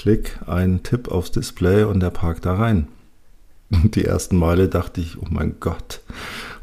Klick, 0.00 0.38
ein 0.46 0.82
Tipp 0.82 1.08
aufs 1.08 1.30
Display 1.30 1.84
und 1.84 2.00
der 2.00 2.08
parkt 2.08 2.46
da 2.46 2.54
rein. 2.54 2.88
Die 3.70 4.06
ersten 4.06 4.38
Male 4.38 4.66
dachte 4.66 5.02
ich, 5.02 5.18
oh 5.20 5.26
mein 5.28 5.56
Gott, 5.60 6.00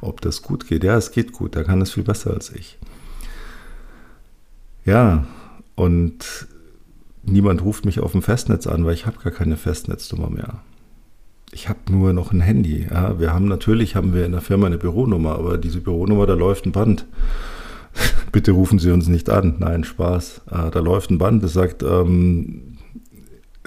ob 0.01 0.21
das 0.21 0.41
gut 0.41 0.67
geht. 0.67 0.83
Ja, 0.83 0.97
es 0.97 1.11
geht 1.11 1.33
gut, 1.33 1.53
der 1.53 1.63
kann 1.63 1.79
es 1.79 1.91
viel 1.91 2.01
besser 2.01 2.31
als 2.31 2.51
ich. 2.51 2.79
Ja, 4.85 5.27
und 5.75 6.47
niemand 7.21 7.61
ruft 7.61 7.85
mich 7.85 7.99
auf 7.99 8.13
dem 8.13 8.23
Festnetz 8.23 8.65
an, 8.65 8.85
weil 8.85 8.95
ich 8.95 9.05
habe 9.05 9.19
gar 9.19 9.31
keine 9.31 9.55
Festnetznummer 9.55 10.31
mehr. 10.31 10.61
ich 11.51 11.69
habe 11.69 11.91
nur 11.91 12.13
noch 12.13 12.31
ein 12.31 12.41
Handy. 12.41 12.87
Ja, 12.89 13.19
wir 13.19 13.35
haben 13.35 13.47
natürlich 13.47 13.95
haben 13.95 14.15
wir 14.15 14.25
in 14.25 14.31
der 14.31 14.41
Firma 14.41 14.65
eine 14.65 14.79
Büronummer, 14.79 15.35
aber 15.35 15.59
diese 15.59 15.79
Büronummer, 15.81 16.25
da 16.25 16.33
läuft 16.33 16.65
ein 16.65 16.71
Band. 16.71 17.05
Bitte 18.31 18.53
rufen 18.53 18.79
Sie 18.79 18.89
uns 18.89 19.07
nicht 19.07 19.29
an. 19.29 19.57
Nein, 19.59 19.83
Spaß. 19.83 20.41
Äh, 20.49 20.71
da 20.71 20.79
läuft 20.79 21.11
ein 21.11 21.19
Band, 21.19 21.43
das 21.43 21.53
sagt, 21.53 21.83
ähm, 21.83 22.76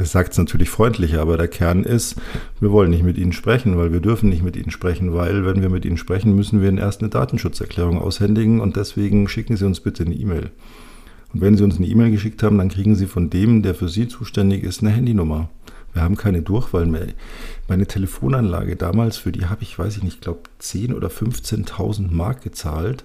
sagt 0.04 0.32
es 0.32 0.38
natürlich 0.38 0.70
freundlicher, 0.70 1.20
aber 1.20 1.36
der 1.36 1.48
Kern 1.48 1.84
ist, 1.84 2.16
wir 2.60 2.70
wollen 2.70 2.90
nicht 2.90 3.02
mit 3.02 3.18
Ihnen 3.18 3.32
sprechen, 3.32 3.76
weil 3.76 3.92
wir 3.92 4.00
dürfen 4.00 4.28
nicht 4.28 4.42
mit 4.42 4.56
Ihnen 4.56 4.70
sprechen, 4.70 5.14
weil 5.14 5.44
wenn 5.44 5.62
wir 5.62 5.68
mit 5.68 5.84
Ihnen 5.84 5.96
sprechen, 5.96 6.34
müssen 6.34 6.60
wir 6.60 6.68
Ihnen 6.68 6.78
erst 6.78 7.00
eine 7.00 7.10
Datenschutzerklärung 7.10 7.98
aushändigen 7.98 8.60
und 8.60 8.76
deswegen 8.76 9.28
schicken 9.28 9.56
Sie 9.56 9.66
uns 9.66 9.80
bitte 9.80 10.04
eine 10.04 10.14
E-Mail. 10.14 10.50
Und 11.32 11.40
wenn 11.40 11.56
Sie 11.56 11.64
uns 11.64 11.76
eine 11.76 11.86
E-Mail 11.86 12.10
geschickt 12.10 12.42
haben, 12.42 12.58
dann 12.58 12.68
kriegen 12.68 12.96
Sie 12.96 13.06
von 13.06 13.30
dem, 13.30 13.62
der 13.62 13.74
für 13.74 13.88
Sie 13.88 14.08
zuständig 14.08 14.64
ist, 14.64 14.82
eine 14.82 14.90
Handynummer. 14.90 15.48
Wir 15.92 16.02
haben 16.02 16.16
keine 16.16 16.42
Durchwahl 16.42 16.86
mehr. 16.86 17.08
Meine 17.68 17.86
Telefonanlage 17.86 18.76
damals, 18.76 19.16
für 19.16 19.32
die 19.32 19.46
habe 19.46 19.62
ich, 19.62 19.78
weiß 19.78 19.96
ich 19.96 20.02
nicht, 20.02 20.20
glaube 20.20 20.40
10.000 20.60 20.94
oder 20.94 21.08
15.000 21.08 22.12
Mark 22.12 22.42
gezahlt 22.42 23.04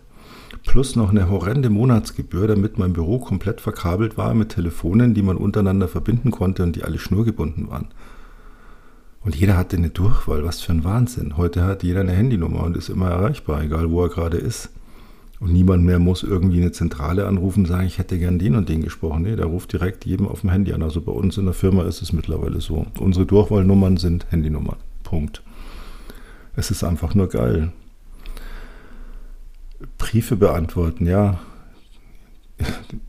plus 0.64 0.96
noch 0.96 1.10
eine 1.10 1.30
horrende 1.30 1.70
Monatsgebühr, 1.70 2.48
damit 2.48 2.78
mein 2.78 2.94
Büro 2.94 3.20
komplett 3.20 3.62
verkabelt 3.62 4.18
war 4.18 4.34
mit 4.34 4.50
Telefonen, 4.50 5.14
die 5.14 5.22
man 5.22 5.38
untereinander 5.38 5.88
verbinden 5.88 6.32
konnte 6.32 6.64
und 6.64 6.76
die 6.76 6.84
alle 6.84 7.00
schnurgebunden 7.00 7.70
waren. 7.70 7.88
Und 9.22 9.36
jeder 9.36 9.58
hatte 9.58 9.76
eine 9.76 9.90
Durchwahl, 9.90 10.46
was 10.46 10.62
für 10.62 10.72
ein 10.72 10.84
Wahnsinn. 10.84 11.36
Heute 11.36 11.64
hat 11.64 11.82
jeder 11.82 12.02
eine 12.02 12.12
Handynummer 12.12 12.64
und 12.64 12.78
ist 12.78 12.90
immer 12.90 13.10
erreichbar, 13.10 13.64
egal 13.64 13.90
wo 13.90 14.04
er 14.04 14.10
gerade 14.10 14.38
ist. 14.38 14.70
Und 15.40 15.52
niemand 15.52 15.84
mehr 15.84 16.00
muss 16.00 16.24
irgendwie 16.24 16.62
eine 16.62 16.72
Zentrale 16.72 17.28
anrufen 17.28 17.62
und 17.62 17.66
sagen, 17.66 17.88
ich 17.88 17.98
hätte 17.98 18.20
gern 18.20 18.40
den 18.40 18.56
und 18.56 18.70
den 18.70 18.84
gesprochen. 18.84 19.24
Nee, 19.24 19.36
der 19.36 19.48
ruft 19.48 19.74
direkt 19.74 20.06
jedem 20.06 20.28
auf 20.28 20.42
dem 20.42 20.52
Handy 20.52 20.74
an. 20.74 20.84
Also 20.84 21.02
bei 21.02 21.12
uns 21.12 21.38
in 21.38 21.46
der 21.46 21.54
Firma 21.54 21.84
ist 21.84 22.02
es 22.02 22.14
mittlerweile 22.14 22.62
so. 22.62 22.86
Unsere 23.00 23.26
Durchwahlnummern 23.26 23.98
sind 23.98 24.28
Handynummern. 24.32 24.78
Punkt. 25.04 25.42
Es 26.56 26.72
ist 26.72 26.84
einfach 26.84 27.16
nur 27.16 27.28
geil. 27.28 27.74
Briefe 29.98 30.36
beantworten, 30.36 31.08
ja. 31.08 31.40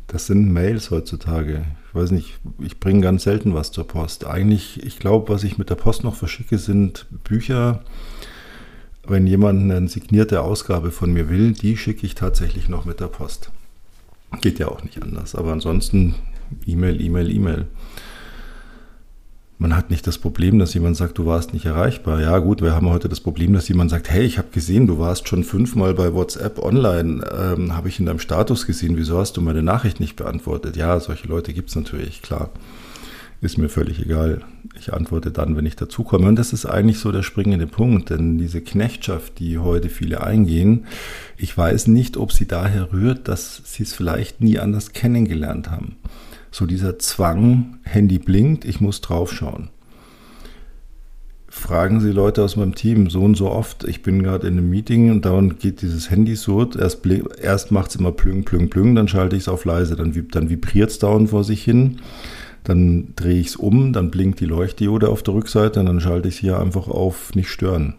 Das 0.06 0.26
sind 0.26 0.52
Mails 0.52 0.90
heutzutage. 0.90 1.64
Ich 1.88 1.94
weiß 1.94 2.11
nicht, 2.11 2.38
ich 2.58 2.80
bringe 2.80 3.00
ganz 3.00 3.25
selten 3.25 3.54
was 3.54 3.73
zur 3.73 3.87
Post. 3.87 4.26
Eigentlich, 4.26 4.85
ich 4.85 4.99
glaube, 4.99 5.32
was 5.32 5.44
ich 5.44 5.58
mit 5.58 5.70
der 5.70 5.76
Post 5.76 6.04
noch 6.04 6.14
verschicke, 6.14 6.58
sind 6.58 7.06
Bücher. 7.25 7.82
Wenn 9.06 9.26
jemand 9.26 9.70
eine 9.70 9.88
signierte 9.88 10.42
Ausgabe 10.42 10.90
von 10.90 11.12
mir 11.12 11.28
will, 11.28 11.52
die 11.52 11.76
schicke 11.76 12.06
ich 12.06 12.14
tatsächlich 12.14 12.68
noch 12.68 12.85
mit 12.85 13.00
der 13.00 13.06
Post. 13.06 13.50
Geht 14.40 14.58
ja 14.58 14.68
auch 14.68 14.82
nicht 14.82 15.02
anders. 15.02 15.35
Aber 15.35 15.52
ansonsten 15.52 16.16
E-Mail, 16.66 17.00
E-Mail, 17.00 17.30
E-Mail. 17.30 17.66
Man 19.58 19.75
hat 19.75 19.90
nicht 19.90 20.06
das 20.06 20.18
Problem, 20.18 20.58
dass 20.58 20.75
jemand 20.75 20.96
sagt, 20.96 21.16
du 21.16 21.25
warst 21.25 21.54
nicht 21.54 21.64
erreichbar. 21.64 22.20
Ja 22.20 22.38
gut, 22.38 22.60
wir 22.60 22.75
haben 22.75 22.90
heute 22.90 23.08
das 23.08 23.20
Problem, 23.20 23.54
dass 23.54 23.68
jemand 23.68 23.90
sagt, 23.90 24.10
hey, 24.10 24.22
ich 24.22 24.36
habe 24.36 24.48
gesehen, 24.52 24.86
du 24.86 24.98
warst 24.98 25.28
schon 25.28 25.44
fünfmal 25.44 25.94
bei 25.94 26.12
WhatsApp 26.12 26.58
online, 26.58 27.25
ähm, 27.34 27.75
habe 27.75 27.88
ich 27.88 27.98
in 27.98 28.04
deinem 28.04 28.18
Status 28.18 28.66
gesehen, 28.66 28.98
wieso 28.98 29.18
hast 29.18 29.38
du 29.38 29.40
meine 29.40 29.62
Nachricht 29.62 29.98
nicht 29.98 30.14
beantwortet? 30.14 30.76
Ja, 30.76 31.00
solche 31.00 31.26
Leute 31.26 31.54
gibt 31.54 31.70
es 31.70 31.76
natürlich, 31.76 32.20
klar. 32.20 32.50
Ist 33.40 33.56
mir 33.56 33.70
völlig 33.70 34.00
egal. 34.00 34.42
Ich 34.78 34.92
antworte 34.92 35.30
dann, 35.30 35.56
wenn 35.56 35.66
ich 35.66 35.76
dazukomme. 35.76 36.26
Und 36.26 36.36
das 36.36 36.52
ist 36.52 36.66
eigentlich 36.66 36.98
so 36.98 37.12
der 37.12 37.22
springende 37.22 37.66
Punkt, 37.66 38.10
denn 38.10 38.38
diese 38.38 38.60
Knechtschaft, 38.60 39.38
die 39.38 39.58
heute 39.58 39.88
viele 39.88 40.22
eingehen, 40.22 40.86
ich 41.38 41.56
weiß 41.56 41.86
nicht, 41.86 42.18
ob 42.18 42.32
sie 42.32 42.46
daher 42.46 42.92
rührt, 42.92 43.28
dass 43.28 43.62
sie 43.64 43.84
es 43.84 43.94
vielleicht 43.94 44.42
nie 44.42 44.58
anders 44.58 44.92
kennengelernt 44.92 45.70
haben 45.70 45.96
so 46.56 46.64
dieser 46.64 46.98
Zwang, 46.98 47.80
Handy 47.82 48.18
blinkt, 48.18 48.64
ich 48.64 48.80
muss 48.80 49.02
draufschauen. 49.02 49.68
Fragen 51.50 52.00
Sie 52.00 52.12
Leute 52.12 52.42
aus 52.42 52.56
meinem 52.56 52.75
Team 52.75 53.10
so 53.10 53.20
und 53.20 53.34
so 53.34 53.50
oft, 53.50 53.84
ich 53.84 54.02
bin 54.02 54.22
gerade 54.22 54.46
in 54.46 54.56
einem 54.56 54.70
Meeting 54.70 55.10
und 55.10 55.26
dauernd 55.26 55.60
geht 55.60 55.82
dieses 55.82 56.10
Handy 56.10 56.34
so, 56.34 56.66
erst, 56.70 57.02
erst 57.42 57.72
macht 57.72 57.90
es 57.90 57.96
immer 57.96 58.10
plüng, 58.10 58.44
plüng, 58.44 58.70
plüng, 58.70 58.94
dann 58.94 59.06
schalte 59.06 59.36
ich 59.36 59.42
es 59.42 59.48
auf 59.48 59.66
leise, 59.66 59.96
dann, 59.96 60.14
dann 60.30 60.48
vibriert 60.48 60.88
es 60.88 60.98
dauernd 60.98 61.28
vor 61.28 61.44
sich 61.44 61.62
hin, 61.62 62.00
dann 62.64 63.12
drehe 63.16 63.38
ich 63.38 63.48
es 63.48 63.56
um, 63.56 63.92
dann 63.92 64.10
blinkt 64.10 64.40
die 64.40 64.46
Leuchtdiode 64.46 65.10
auf 65.10 65.22
der 65.22 65.34
Rückseite 65.34 65.80
und 65.80 65.86
dann 65.86 66.00
schalte 66.00 66.28
ich 66.28 66.36
es 66.36 66.40
hier 66.40 66.58
einfach 66.58 66.88
auf 66.88 67.34
nicht 67.34 67.50
stören 67.50 67.96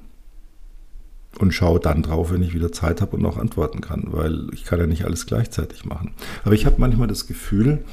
und 1.37 1.53
schaue 1.53 1.79
dann 1.79 2.01
drauf, 2.01 2.31
wenn 2.31 2.41
ich 2.41 2.55
wieder 2.55 2.71
Zeit 2.71 3.01
habe 3.01 3.17
und 3.17 3.21
noch 3.21 3.37
antworten 3.37 3.81
kann, 3.81 4.05
weil 4.07 4.47
ich 4.51 4.63
kann 4.63 4.79
ja 4.79 4.87
nicht 4.87 5.05
alles 5.05 5.27
gleichzeitig 5.27 5.85
machen. 5.85 6.13
Aber 6.43 6.55
ich 6.55 6.65
habe 6.65 6.77
manchmal 6.79 7.07
das 7.07 7.27
Gefühl, 7.27 7.83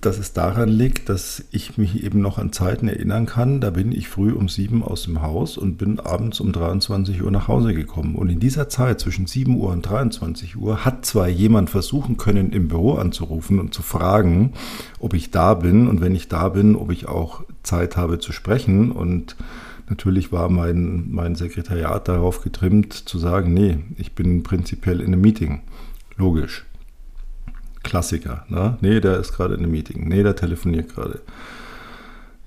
dass 0.00 0.18
es 0.18 0.32
daran 0.32 0.68
liegt, 0.68 1.08
dass 1.08 1.44
ich 1.52 1.78
mich 1.78 2.02
eben 2.02 2.20
noch 2.20 2.38
an 2.38 2.52
Zeiten 2.52 2.88
erinnern 2.88 3.26
kann. 3.26 3.60
Da 3.60 3.70
bin 3.70 3.92
ich 3.92 4.08
früh 4.08 4.32
um 4.32 4.48
sieben 4.48 4.82
aus 4.82 5.04
dem 5.04 5.22
Haus 5.22 5.56
und 5.56 5.78
bin 5.78 6.00
abends 6.00 6.40
um 6.40 6.52
23 6.52 7.22
Uhr 7.22 7.30
nach 7.30 7.46
Hause 7.46 7.72
gekommen. 7.74 8.16
Und 8.16 8.28
in 8.28 8.40
dieser 8.40 8.68
Zeit 8.68 9.00
zwischen 9.00 9.26
7 9.26 9.56
Uhr 9.56 9.70
und 9.70 9.82
23 9.82 10.56
Uhr 10.56 10.84
hat 10.84 11.04
zwar 11.06 11.28
jemand 11.28 11.70
versuchen 11.70 12.16
können, 12.16 12.52
im 12.52 12.68
Büro 12.68 12.94
anzurufen 12.94 13.60
und 13.60 13.72
zu 13.72 13.82
fragen, 13.82 14.54
ob 14.98 15.14
ich 15.14 15.30
da 15.30 15.54
bin 15.54 15.86
und 15.86 16.00
wenn 16.00 16.14
ich 16.14 16.28
da 16.28 16.48
bin, 16.48 16.74
ob 16.74 16.90
ich 16.90 17.06
auch 17.06 17.44
Zeit 17.62 17.96
habe 17.96 18.18
zu 18.18 18.32
sprechen. 18.32 18.90
Und 18.90 19.36
natürlich 19.88 20.32
war 20.32 20.48
mein, 20.48 21.10
mein 21.10 21.34
Sekretariat 21.34 22.08
darauf 22.08 22.42
getrimmt 22.42 22.94
zu 22.94 23.18
sagen, 23.18 23.54
nee, 23.54 23.78
ich 23.96 24.12
bin 24.12 24.42
prinzipiell 24.42 25.00
in 25.00 25.08
einem 25.08 25.20
Meeting. 25.20 25.60
Logisch. 26.16 26.64
Klassiker. 27.82 28.44
Ne? 28.48 28.76
Nee, 28.80 29.00
der 29.00 29.18
ist 29.18 29.32
gerade 29.32 29.54
in 29.54 29.60
einem 29.60 29.72
Meeting. 29.72 30.08
Nee, 30.08 30.22
der 30.22 30.36
telefoniert 30.36 30.94
gerade. 30.94 31.20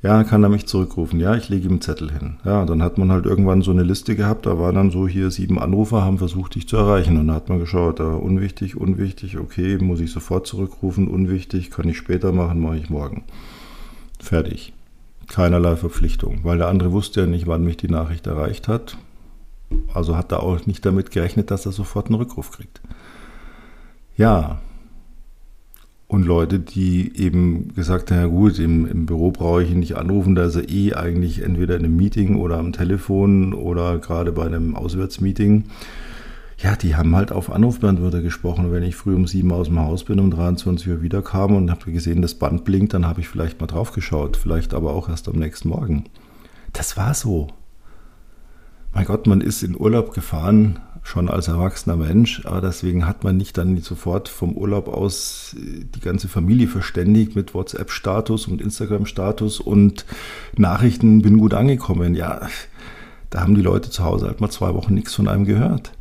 Ja, 0.03 0.25
kann 0.25 0.43
er 0.43 0.49
mich 0.49 0.67
zurückrufen. 0.67 1.19
Ja, 1.21 1.33
ich 1.35 1.47
lege 1.47 1.65
ihm 1.65 1.71
einen 1.71 1.81
Zettel 1.81 2.11
hin. 2.11 2.35
Ja, 2.43 2.65
dann 2.65 2.83
hat 2.83 2.97
man 2.97 3.09
halt 3.09 3.25
irgendwann 3.25 3.61
so 3.61 3.71
eine 3.71 3.83
Liste 3.83 4.17
gehabt. 4.17 4.45
Da 4.45 4.59
waren 4.59 4.75
dann 4.75 4.91
so 4.91 5.07
hier 5.07 5.31
sieben 5.31 5.57
Anrufer, 5.57 6.03
haben 6.03 6.17
versucht, 6.17 6.55
dich 6.55 6.67
zu 6.67 6.75
erreichen. 6.75 7.17
Und 7.17 7.29
da 7.29 7.35
hat 7.35 7.47
man 7.47 7.59
geschaut, 7.59 8.01
da 8.01 8.13
unwichtig, 8.13 8.75
unwichtig, 8.75 9.37
okay, 9.37 9.77
muss 9.77 10.01
ich 10.01 10.11
sofort 10.11 10.45
zurückrufen, 10.45 11.07
unwichtig, 11.07 11.71
kann 11.71 11.87
ich 11.87 11.97
später 11.97 12.33
machen, 12.33 12.59
mache 12.59 12.77
ich 12.77 12.89
morgen. 12.89 13.23
Fertig. 14.19 14.73
Keinerlei 15.27 15.77
Verpflichtung, 15.77 16.41
weil 16.43 16.57
der 16.57 16.67
andere 16.67 16.91
wusste 16.91 17.21
ja 17.21 17.27
nicht, 17.27 17.47
wann 17.47 17.63
mich 17.63 17.77
die 17.77 17.87
Nachricht 17.87 18.27
erreicht 18.27 18.67
hat. 18.67 18.97
Also 19.93 20.17
hat 20.17 20.33
er 20.33 20.43
auch 20.43 20.65
nicht 20.65 20.85
damit 20.85 21.11
gerechnet, 21.11 21.49
dass 21.49 21.65
er 21.65 21.71
sofort 21.71 22.07
einen 22.07 22.15
Rückruf 22.15 22.51
kriegt. 22.51 22.81
Ja, 24.17 24.59
und 26.13 26.27
Leute, 26.27 26.60
die 26.60 27.12
eben 27.17 27.74
gesagt 27.74 28.12
haben, 28.12 28.20
ja 28.20 28.27
gut, 28.27 28.60
im, 28.60 28.86
im 28.86 29.08
Büro 29.08 29.32
brauche 29.32 29.63
ich 29.63 29.72
ihn 29.72 29.79
nicht 29.79 29.98
anrufen, 29.98 30.36
da 30.36 30.46
ist 30.46 30.55
er 30.55 30.70
eh 30.70 30.93
eigentlich 30.93 31.41
entweder 31.41 31.75
in 31.75 31.86
einem 31.86 31.96
Meeting 31.96 32.36
oder 32.36 32.60
am 32.60 32.72
Telefon 32.72 33.55
oder 33.55 33.98
gerade 33.98 34.32
bei 34.32 34.46
einem 34.46 34.75
Auswärtsmeeting. 34.75 35.63
Ja, 36.60 36.75
die 36.75 36.96
haben 36.96 37.15
halt 37.15 37.32
auf 37.32 37.51
Anrufbeantworter 37.51 38.22
gesprochen. 38.22 38.72
wenn 38.72 38.84
ich 38.84 38.96
früh 38.96 39.15
um 39.15 39.25
sieben 39.25 39.51
aus 39.51 39.70
dem 39.70 39.79
Haus 39.79 40.03
bin, 40.03 40.20
um 40.20 40.29
23 40.29 40.88
Uhr 40.88 41.01
wiederkam 41.01 41.55
und 41.55 41.72
habe 41.72 41.91
gesehen, 41.91 42.22
das 42.22 42.36
Band 42.36 42.63
blinkt, 42.63 42.93
dann 42.93 43.08
habe 43.08 43.20
ich 43.20 43.27
vielleicht 43.27 43.60
mal 43.60 43.65
drauf 43.65 43.91
geschaut. 43.91 44.38
Vielleicht 44.38 44.75
aber 44.75 44.93
auch 44.93 45.10
erst 45.10 45.27
am 45.27 45.38
nächsten 45.38 45.70
Morgen. 45.70 46.03
Das 46.74 46.96
war 46.96 47.15
so. 47.15 47.48
Mein 48.93 49.05
Gott, 49.05 49.25
man 49.25 49.41
ist 49.41 49.63
in 49.63 49.75
Urlaub 49.75 50.13
gefahren, 50.13 50.79
schon 51.01 51.27
als 51.27 51.47
erwachsener 51.47 51.95
Mensch, 51.95 52.45
aber 52.45 52.62
deswegen 52.62 53.07
hat 53.07 53.23
man 53.23 53.38
nicht 53.38 53.57
dann 53.57 53.75
sofort 53.77 54.29
vom 54.29 54.53
Urlaub 54.53 54.88
aus 54.88 55.55
äh, 55.57 55.83
die 55.83 56.00
ganze 56.00 56.27
Familie 56.27 56.67
verständigt 56.67 57.35
mit 57.35 57.55
WhatsApp-Status 57.55 58.47
und 58.47 58.62
Instagram-Status 58.62 59.59
und 59.59 60.05
Nachrichten, 60.55 61.23
bin 61.23 61.39
gut 61.39 61.55
angekommen. 61.55 62.13
Ja, 62.13 62.47
da 63.31 63.41
haben 63.41 63.55
die 63.55 63.63
Leute 63.63 63.89
zu 63.89 64.03
Hause 64.03 64.27
halt 64.27 64.41
mal 64.41 64.51
zwei 64.51 64.75
Wochen 64.75 64.93
nichts 64.93 65.15
von 65.15 65.27
einem 65.27 65.45
gehört. 65.45 65.91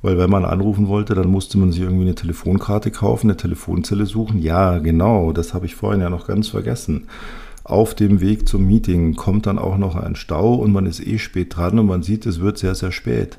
Weil 0.00 0.16
wenn 0.16 0.30
man 0.30 0.44
anrufen 0.44 0.86
wollte, 0.86 1.16
dann 1.16 1.26
musste 1.26 1.58
man 1.58 1.72
sich 1.72 1.80
irgendwie 1.80 2.04
eine 2.04 2.14
Telefonkarte 2.14 2.92
kaufen, 2.92 3.26
eine 3.26 3.36
Telefonzelle 3.36 4.06
suchen. 4.06 4.40
Ja, 4.40 4.78
genau, 4.78 5.32
das 5.32 5.54
habe 5.54 5.66
ich 5.66 5.74
vorhin 5.74 6.00
ja 6.02 6.08
noch 6.08 6.28
ganz 6.28 6.46
vergessen. 6.46 7.08
Auf 7.68 7.94
dem 7.94 8.22
Weg 8.22 8.48
zum 8.48 8.66
Meeting 8.66 9.14
kommt 9.14 9.44
dann 9.44 9.58
auch 9.58 9.76
noch 9.76 9.94
ein 9.94 10.16
Stau 10.16 10.54
und 10.54 10.72
man 10.72 10.86
ist 10.86 11.06
eh 11.06 11.18
spät 11.18 11.54
dran 11.54 11.78
und 11.78 11.84
man 11.84 12.02
sieht, 12.02 12.24
es 12.24 12.40
wird 12.40 12.56
sehr, 12.56 12.74
sehr 12.74 12.92
spät. 12.92 13.38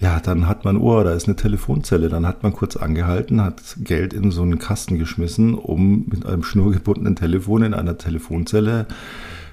Ja, 0.00 0.18
dann 0.18 0.48
hat 0.48 0.64
man, 0.64 0.76
oh, 0.76 1.00
da 1.04 1.12
ist 1.12 1.28
eine 1.28 1.36
Telefonzelle. 1.36 2.08
Dann 2.08 2.26
hat 2.26 2.42
man 2.42 2.52
kurz 2.52 2.74
angehalten, 2.74 3.40
hat 3.40 3.62
Geld 3.78 4.14
in 4.14 4.32
so 4.32 4.42
einen 4.42 4.58
Kasten 4.58 4.98
geschmissen, 4.98 5.54
um 5.54 6.06
mit 6.08 6.26
einem 6.26 6.42
schnurgebundenen 6.42 7.14
Telefon 7.14 7.62
in 7.62 7.72
einer 7.72 7.96
Telefonzelle 7.96 8.86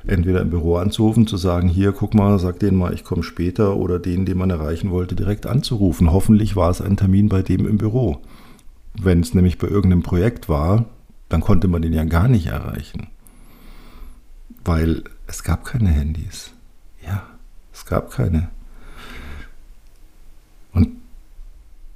entweder 0.08 0.42
im 0.42 0.50
Büro 0.50 0.78
anzurufen, 0.78 1.28
zu 1.28 1.38
sagen, 1.38 1.70
hier, 1.70 1.92
guck 1.92 2.16
mal, 2.16 2.40
sag 2.40 2.58
denen 2.58 2.80
mal, 2.80 2.96
ich 2.96 3.04
komme 3.04 3.22
später 3.22 3.78
oder 3.78 4.00
den, 4.00 4.26
den 4.26 4.40
man 4.40 4.50
erreichen 4.50 4.90
wollte, 4.90 5.14
direkt 5.16 5.46
anzurufen. 5.46 6.12
Hoffentlich 6.12 6.56
war 6.56 6.72
es 6.72 6.82
ein 6.82 6.98
Termin 6.98 7.30
bei 7.30 7.44
dem 7.44 7.68
im 7.68 7.78
Büro. 7.78 8.18
Wenn 9.00 9.20
es 9.20 9.36
nämlich 9.36 9.60
bei 9.60 9.68
irgendeinem 9.68 10.02
Projekt 10.02 10.50
war, 10.50 10.86
dann 11.30 11.42
konnte 11.42 11.68
man 11.68 11.84
den 11.84 11.94
ja 11.94 12.06
gar 12.06 12.28
nicht 12.28 12.48
erreichen. 12.48 13.08
Weil 14.64 15.04
es 15.28 15.44
gab 15.44 15.66
keine 15.66 15.90
Handys. 15.90 16.52
Ja, 17.06 17.24
es 17.74 17.86
gab 17.86 18.12
keine. 18.12 18.50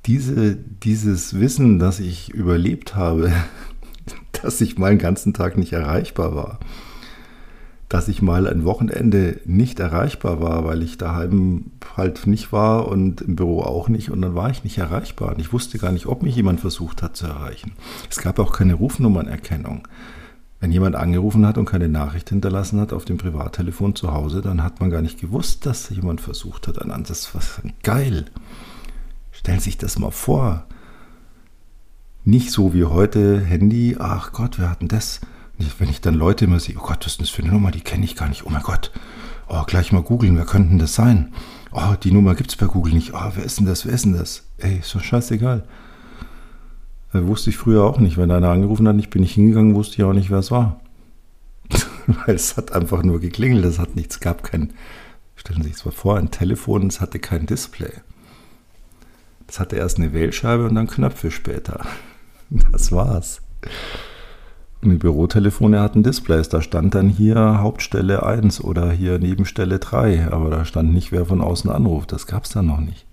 diese, 0.07 0.55
dieses 0.55 1.39
Wissen, 1.39 1.79
dass 1.79 1.99
ich 1.99 2.33
überlebt 2.33 2.95
habe, 2.95 3.31
dass 4.41 4.61
ich 4.61 4.77
mal 4.77 4.91
einen 4.91 4.99
ganzen 4.99 5.33
Tag 5.33 5.57
nicht 5.57 5.73
erreichbar 5.73 6.33
war, 6.33 6.59
dass 7.89 8.07
ich 8.07 8.21
mal 8.21 8.47
ein 8.47 8.63
Wochenende 8.63 9.39
nicht 9.45 9.79
erreichbar 9.79 10.41
war, 10.41 10.65
weil 10.65 10.81
ich 10.81 10.97
daheim 10.97 11.71
halt 11.95 12.25
nicht 12.25 12.51
war 12.51 12.87
und 12.87 13.21
im 13.21 13.35
Büro 13.35 13.61
auch 13.61 13.89
nicht 13.89 14.09
und 14.09 14.21
dann 14.21 14.35
war 14.35 14.49
ich 14.49 14.63
nicht 14.63 14.77
erreichbar 14.77 15.33
und 15.33 15.39
ich 15.39 15.51
wusste 15.51 15.77
gar 15.77 15.91
nicht, 15.91 16.05
ob 16.05 16.23
mich 16.23 16.35
jemand 16.35 16.61
versucht 16.61 17.03
hat 17.03 17.17
zu 17.17 17.27
erreichen. 17.27 17.73
Es 18.09 18.17
gab 18.17 18.39
auch 18.39 18.53
keine 18.53 18.75
Rufnummernerkennung. 18.75 19.87
Wenn 20.59 20.71
jemand 20.71 20.95
angerufen 20.95 21.45
hat 21.45 21.57
und 21.57 21.65
keine 21.65 21.87
Nachricht 21.87 22.29
hinterlassen 22.29 22.79
hat 22.79 22.93
auf 22.93 23.05
dem 23.05 23.17
Privattelefon 23.17 23.95
zu 23.95 24.11
Hause, 24.11 24.41
dann 24.41 24.63
hat 24.63 24.79
man 24.79 24.89
gar 24.89 25.01
nicht 25.01 25.19
gewusst, 25.19 25.65
dass 25.65 25.89
jemand 25.89 26.19
versucht 26.19 26.67
hat. 26.67 26.77
Das 27.07 27.35
war 27.35 27.41
geil. 27.83 28.25
Stellen 29.31 29.59
Sie 29.59 29.65
sich 29.65 29.77
das 29.77 29.99
mal 29.99 30.11
vor. 30.11 30.65
Nicht 32.23 32.51
so 32.51 32.73
wie 32.73 32.85
heute 32.85 33.39
Handy, 33.39 33.97
ach 33.99 34.33
Gott, 34.33 34.57
wir 34.57 34.69
hatten 34.69 34.87
das 34.87 35.21
wenn 35.79 35.89
ich 35.89 36.01
dann 36.01 36.13
Leute 36.13 36.45
immer 36.45 36.59
sehe, 36.59 36.75
oh 36.77 36.83
Gott, 36.83 37.05
was 37.05 37.13
ist 37.13 37.21
das 37.21 37.29
für 37.29 37.41
eine 37.41 37.51
Nummer, 37.51 37.71
die 37.71 37.81
kenne 37.81 38.05
ich 38.05 38.15
gar 38.15 38.29
nicht. 38.29 38.45
Oh 38.45 38.49
mein 38.49 38.61
Gott, 38.61 38.91
oh, 39.47 39.63
gleich 39.65 39.91
mal 39.91 40.03
googeln, 40.03 40.37
wer 40.37 40.45
könnte 40.45 40.69
denn 40.69 40.79
das 40.79 40.95
sein? 40.95 41.33
Oh, 41.71 41.95
die 42.01 42.11
Nummer 42.11 42.35
gibt 42.35 42.51
es 42.51 42.55
bei 42.55 42.67
Google 42.67 42.93
nicht. 42.93 43.13
Oh, 43.13 43.31
wer 43.33 43.43
ist 43.43 43.59
denn 43.59 43.65
das, 43.65 43.85
wer 43.85 43.93
ist 43.93 44.05
denn 44.05 44.13
das? 44.13 44.43
Ey, 44.57 44.79
ist 44.79 44.93
doch 44.93 45.03
scheißegal. 45.03 45.63
Das 47.13 47.25
wusste 47.25 47.49
ich 47.49 47.57
früher 47.57 47.83
auch 47.83 47.99
nicht. 47.99 48.17
Wenn 48.17 48.31
einer 48.31 48.49
angerufen 48.49 48.87
hat, 48.87 48.97
ich 48.97 49.09
bin 49.09 49.21
nicht 49.21 49.33
hingegangen, 49.33 49.75
wusste 49.75 49.95
ich 49.95 50.03
auch 50.03 50.13
nicht, 50.13 50.29
wer 50.29 50.39
es 50.39 50.51
war. 50.51 50.79
Weil 52.07 52.35
es 52.35 52.57
hat 52.57 52.71
einfach 52.71 53.03
nur 53.03 53.19
geklingelt, 53.19 53.65
es 53.65 53.79
hat 53.79 53.95
nichts, 53.95 54.19
gab 54.19 54.43
kein, 54.43 54.73
stellen 55.35 55.63
Sie 55.63 55.71
sich 55.71 55.85
mal 55.85 55.91
vor, 55.91 56.17
ein 56.17 56.31
Telefon, 56.31 56.87
es 56.87 57.01
hatte 57.01 57.19
kein 57.19 57.45
Display. 57.45 57.91
Es 59.47 59.59
hatte 59.59 59.77
erst 59.77 59.97
eine 59.97 60.13
Wählscheibe 60.13 60.65
und 60.65 60.75
dann 60.75 60.87
Knöpfe 60.87 61.31
später. 61.31 61.85
Das 62.71 62.93
war's. 62.93 63.41
Und 64.81 64.91
die 64.91 64.97
Bürotelefone 64.97 65.81
hatten 65.81 66.03
Displays. 66.03 66.49
Da 66.49 66.61
stand 66.61 66.95
dann 66.95 67.09
hier 67.09 67.59
Hauptstelle 67.59 68.23
1 68.23 68.63
oder 68.63 68.91
hier 68.91 69.19
Nebenstelle 69.19 69.79
3. 69.79 70.31
Aber 70.31 70.49
da 70.49 70.65
stand 70.65 70.93
nicht, 70.93 71.11
wer 71.11 71.25
von 71.25 71.41
außen 71.41 71.69
anruft. 71.69 72.11
Das 72.11 72.27
gab 72.27 72.43
es 72.43 72.51
dann 72.51 72.67
noch 72.67 72.79
nicht. 72.79 73.06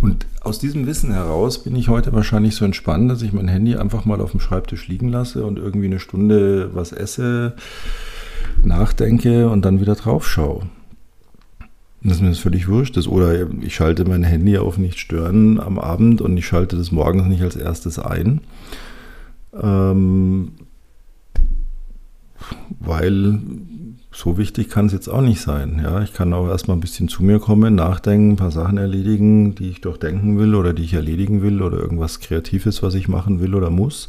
Und 0.00 0.26
aus 0.40 0.58
diesem 0.58 0.86
Wissen 0.86 1.12
heraus 1.12 1.62
bin 1.62 1.76
ich 1.76 1.88
heute 1.88 2.12
wahrscheinlich 2.12 2.54
so 2.54 2.64
entspannt, 2.64 3.10
dass 3.10 3.22
ich 3.22 3.32
mein 3.32 3.48
Handy 3.48 3.76
einfach 3.76 4.04
mal 4.04 4.20
auf 4.20 4.32
dem 4.32 4.40
Schreibtisch 4.40 4.88
liegen 4.88 5.08
lasse 5.08 5.44
und 5.44 5.58
irgendwie 5.58 5.86
eine 5.86 6.00
Stunde 6.00 6.74
was 6.74 6.92
esse, 6.92 7.54
nachdenke 8.62 9.48
und 9.48 9.64
dann 9.64 9.80
wieder 9.80 9.94
drauf 9.94 10.26
schaue. 10.26 10.66
Das 12.02 12.14
ist 12.14 12.22
mir 12.22 12.28
das 12.28 12.38
völlig 12.38 12.68
wurscht 12.68 12.96
ist. 12.96 13.08
Oder 13.08 13.48
ich 13.60 13.74
schalte 13.74 14.04
mein 14.04 14.22
Handy 14.22 14.56
auf 14.56 14.78
nicht 14.78 14.98
stören 14.98 15.58
am 15.58 15.78
Abend 15.78 16.20
und 16.20 16.36
ich 16.36 16.46
schalte 16.46 16.76
das 16.76 16.92
morgens 16.92 17.26
nicht 17.26 17.42
als 17.42 17.56
erstes 17.56 17.98
ein. 17.98 18.40
Ähm, 19.60 20.52
weil 22.78 23.40
so 24.18 24.36
wichtig 24.36 24.68
kann 24.68 24.86
es 24.86 24.92
jetzt 24.92 25.06
auch 25.06 25.20
nicht 25.20 25.40
sein. 25.40 25.80
Ja, 25.80 26.02
ich 26.02 26.12
kann 26.12 26.32
auch 26.32 26.48
erstmal 26.48 26.76
ein 26.76 26.80
bisschen 26.80 27.06
zu 27.06 27.22
mir 27.22 27.38
kommen, 27.38 27.76
nachdenken, 27.76 28.32
ein 28.32 28.36
paar 28.36 28.50
Sachen 28.50 28.76
erledigen, 28.76 29.54
die 29.54 29.70
ich 29.70 29.80
doch 29.80 29.96
denken 29.96 30.40
will 30.40 30.56
oder 30.56 30.72
die 30.72 30.82
ich 30.82 30.94
erledigen 30.94 31.40
will 31.40 31.62
oder 31.62 31.78
irgendwas 31.78 32.18
Kreatives, 32.18 32.82
was 32.82 32.94
ich 32.94 33.06
machen 33.06 33.38
will 33.38 33.54
oder 33.54 33.70
muss. 33.70 34.08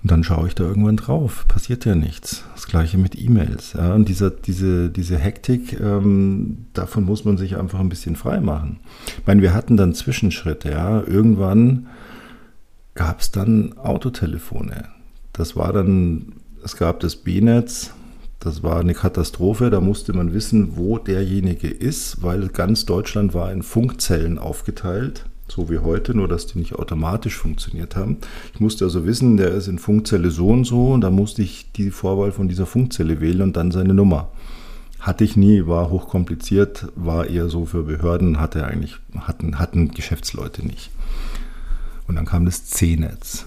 Und 0.00 0.12
dann 0.12 0.22
schaue 0.22 0.46
ich 0.46 0.54
da 0.54 0.62
irgendwann 0.62 0.96
drauf. 0.96 1.44
Passiert 1.48 1.86
ja 1.86 1.96
nichts. 1.96 2.44
Das 2.54 2.68
gleiche 2.68 2.98
mit 2.98 3.20
E-Mails. 3.20 3.72
Ja, 3.72 3.94
und 3.94 4.08
dieser, 4.08 4.30
diese, 4.30 4.90
diese 4.90 5.18
Hektik, 5.18 5.80
ähm, 5.80 6.66
davon 6.72 7.02
muss 7.02 7.24
man 7.24 7.36
sich 7.36 7.56
einfach 7.56 7.80
ein 7.80 7.88
bisschen 7.88 8.14
frei 8.14 8.38
machen. 8.38 8.78
Ich 9.18 9.26
meine, 9.26 9.42
wir 9.42 9.54
hatten 9.54 9.76
dann 9.76 9.92
Zwischenschritte. 9.92 10.70
Ja, 10.70 11.02
irgendwann 11.02 11.88
gab 12.94 13.22
es 13.22 13.32
dann 13.32 13.76
Autotelefone. 13.76 14.84
Das 15.32 15.56
war 15.56 15.72
dann, 15.72 16.34
es 16.62 16.76
gab 16.76 17.00
das 17.00 17.16
B-Netz, 17.16 17.90
das 18.44 18.62
war 18.62 18.78
eine 18.78 18.92
Katastrophe, 18.92 19.70
da 19.70 19.80
musste 19.80 20.12
man 20.12 20.34
wissen, 20.34 20.76
wo 20.76 20.98
derjenige 20.98 21.68
ist, 21.68 22.22
weil 22.22 22.48
ganz 22.48 22.84
Deutschland 22.84 23.32
war 23.32 23.50
in 23.50 23.62
Funkzellen 23.62 24.38
aufgeteilt, 24.38 25.24
so 25.48 25.70
wie 25.70 25.78
heute, 25.78 26.14
nur 26.14 26.28
dass 26.28 26.46
die 26.46 26.58
nicht 26.58 26.74
automatisch 26.74 27.36
funktioniert 27.36 27.96
haben. 27.96 28.18
Ich 28.52 28.60
musste 28.60 28.84
also 28.84 29.06
wissen, 29.06 29.38
der 29.38 29.52
ist 29.52 29.68
in 29.68 29.78
Funkzelle 29.78 30.30
so 30.30 30.48
und 30.48 30.64
so 30.64 30.92
und 30.92 31.00
da 31.00 31.10
musste 31.10 31.40
ich 31.40 31.72
die 31.72 31.90
Vorwahl 31.90 32.32
von 32.32 32.48
dieser 32.48 32.66
Funkzelle 32.66 33.20
wählen 33.20 33.40
und 33.40 33.56
dann 33.56 33.70
seine 33.70 33.94
Nummer. 33.94 34.28
Hatte 35.00 35.24
ich 35.24 35.36
nie, 35.36 35.66
war 35.66 35.88
hochkompliziert, 35.90 36.88
war 36.96 37.26
eher 37.26 37.48
so 37.48 37.64
für 37.64 37.82
Behörden, 37.84 38.40
hatte 38.40 38.66
eigentlich, 38.66 38.96
hatten, 39.18 39.58
hatten 39.58 39.88
Geschäftsleute 39.88 40.66
nicht. 40.66 40.90
Und 42.06 42.16
dann 42.16 42.26
kam 42.26 42.44
das 42.44 42.66
C-Netz. 42.66 43.46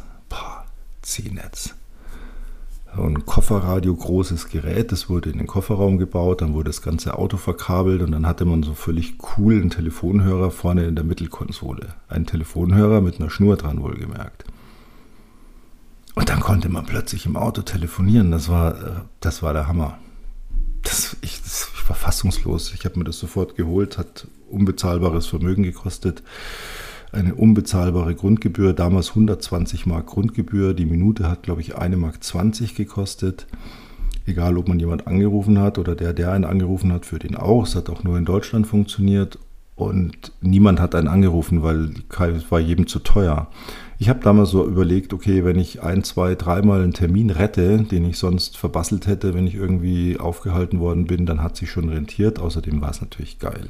C-Netz. 1.08 1.77
Ein 2.98 3.26
Kofferradio, 3.26 3.96
großes 3.96 4.50
Gerät, 4.50 4.92
das 4.92 5.10
wurde 5.10 5.30
in 5.30 5.38
den 5.38 5.48
Kofferraum 5.48 5.98
gebaut, 5.98 6.42
dann 6.42 6.54
wurde 6.54 6.70
das 6.70 6.82
ganze 6.82 7.18
Auto 7.18 7.38
verkabelt 7.38 8.02
und 8.02 8.12
dann 8.12 8.26
hatte 8.26 8.46
man 8.46 8.64
so 8.64 8.74
völlig 8.74 9.18
coolen 9.18 9.70
Telefonhörer 9.70 10.52
vorne 10.52 10.86
in 10.86 10.96
der 10.96 11.04
Mittelkonsole. 11.04 11.94
Ein 12.08 12.26
Telefonhörer 12.26 13.02
mit 13.02 13.20
einer 13.20 13.30
Schnur 13.30 13.56
dran, 13.56 13.82
wohlgemerkt. 13.82 14.46
Und 16.16 16.30
dann 16.30 16.40
konnte 16.40 16.70
man 16.70 16.86
plötzlich 16.86 17.28
im 17.28 17.38
Auto 17.38 17.62
telefonieren. 17.62 18.32
Das 18.32 18.50
war, 18.50 18.74
äh, 18.74 18.92
das 19.20 19.44
war 19.44 19.54
der 19.54 19.68
Hammer. 19.68 20.00
Das, 20.82 21.16
ich, 21.22 21.42
das, 21.44 21.70
ich 21.76 21.88
war 21.88 21.96
fassungslos. 21.96 22.74
Ich 22.74 22.86
habe 22.86 22.98
mir 22.98 23.06
das 23.06 23.20
sofort 23.20 23.56
geholt, 23.56 24.00
hat 24.00 24.28
unbezahlbares 24.50 25.28
Vermögen 25.28 25.62
gekostet 25.62 26.24
eine 27.12 27.36
unbezahlbare 27.36 28.16
Grundgebühr, 28.16 28.74
damals 28.74 29.10
120 29.10 29.86
Mark 29.86 30.08
Grundgebühr. 30.08 30.74
Die 30.74 30.86
Minute 30.86 31.30
hat, 31.30 31.44
glaube 31.44 31.62
ich, 31.62 31.78
1 31.78 31.96
Mark 31.98 32.24
20 32.24 32.76
gekostet. 32.76 33.48
Egal, 34.26 34.58
ob 34.58 34.68
man 34.68 34.80
jemand 34.80 35.08
angerufen 35.08 35.60
hat 35.60 35.78
oder 35.78 35.96
der, 35.96 36.14
der 36.14 36.32
einen 36.32 36.44
angerufen 36.44 36.92
hat, 36.92 37.06
für 37.06 37.20
den 37.20 37.36
auch. 37.36 37.66
Es 37.66 37.76
hat 37.76 37.90
auch 37.90 38.04
nur 38.04 38.18
in 38.18 38.26
Deutschland 38.26 38.68
funktioniert 38.68 39.40
und 39.78 40.34
niemand 40.42 40.80
hat 40.80 40.96
einen 40.96 41.08
angerufen, 41.08 41.64
weil 41.64 41.92
es 42.10 42.52
war 42.52 42.60
jedem 42.60 42.88
zu 42.88 43.00
teuer. 43.00 43.48
Ich 44.00 44.10
habe 44.10 44.20
damals 44.20 44.50
so 44.50 44.66
überlegt, 44.66 45.14
okay, 45.14 45.46
wenn 45.46 45.58
ich 45.58 45.82
ein, 45.82 46.04
zwei, 46.04 46.36
dreimal 46.36 46.82
einen 46.82 46.94
Termin 46.94 47.30
rette, 47.30 47.78
den 47.84 48.06
ich 48.06 48.18
sonst 48.18 48.58
verbasselt 48.58 49.08
hätte, 49.08 49.34
wenn 49.34 49.48
ich 49.48 49.56
irgendwie 49.56 50.20
aufgehalten 50.20 50.80
worden 50.80 51.06
bin, 51.06 51.26
dann 51.26 51.42
hat 51.42 51.56
sich 51.56 51.72
schon 51.72 51.90
rentiert. 51.90 52.40
Außerdem 52.40 52.82
war 52.82 52.92
es 52.92 53.02
natürlich 53.02 53.40
geil. 53.40 53.70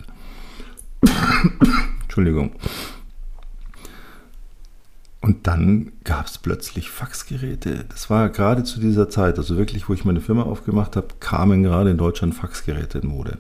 Entschuldigung. 2.03 2.51
Und 5.27 5.45
dann 5.45 5.91
gab 6.05 6.27
es 6.27 6.37
plötzlich 6.37 6.89
Faxgeräte. 6.89 7.83
Das 7.89 8.09
war 8.09 8.29
gerade 8.29 8.63
zu 8.63 8.79
dieser 8.79 9.09
Zeit, 9.09 9.37
also 9.37 9.57
wirklich, 9.57 9.89
wo 9.89 9.93
ich 9.93 10.05
meine 10.05 10.21
Firma 10.21 10.43
aufgemacht 10.43 10.95
habe, 10.95 11.07
kamen 11.19 11.63
gerade 11.63 11.91
in 11.91 11.97
Deutschland 11.97 12.33
Faxgeräte 12.33 12.99
in 12.99 13.09
Mode. 13.09 13.37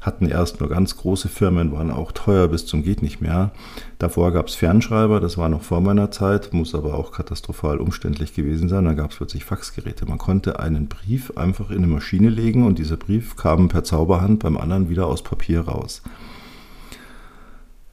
Hatten 0.00 0.28
erst 0.28 0.60
nur 0.60 0.68
ganz 0.68 0.96
große 0.96 1.28
Firmen, 1.28 1.72
waren 1.72 1.90
auch 1.90 2.12
teuer 2.12 2.46
bis 2.46 2.64
zum 2.64 2.84
geht 2.84 3.02
nicht 3.02 3.20
mehr. 3.22 3.50
Davor 3.98 4.32
gab 4.32 4.46
es 4.46 4.54
Fernschreiber, 4.54 5.18
das 5.18 5.36
war 5.36 5.48
noch 5.48 5.62
vor 5.62 5.80
meiner 5.80 6.12
Zeit, 6.12 6.52
muss 6.52 6.76
aber 6.76 6.94
auch 6.94 7.10
katastrophal 7.10 7.78
umständlich 7.78 8.32
gewesen 8.32 8.68
sein. 8.68 8.84
Dann 8.84 8.96
gab 8.96 9.10
es 9.10 9.16
plötzlich 9.16 9.44
Faxgeräte. 9.44 10.06
Man 10.06 10.18
konnte 10.18 10.60
einen 10.60 10.86
Brief 10.86 11.32
einfach 11.36 11.70
in 11.70 11.78
eine 11.78 11.88
Maschine 11.88 12.28
legen 12.28 12.64
und 12.64 12.78
dieser 12.78 12.98
Brief 12.98 13.34
kam 13.34 13.68
per 13.68 13.82
Zauberhand 13.82 14.44
beim 14.44 14.56
anderen 14.56 14.90
wieder 14.90 15.08
aus 15.08 15.24
Papier 15.24 15.62
raus. 15.62 16.02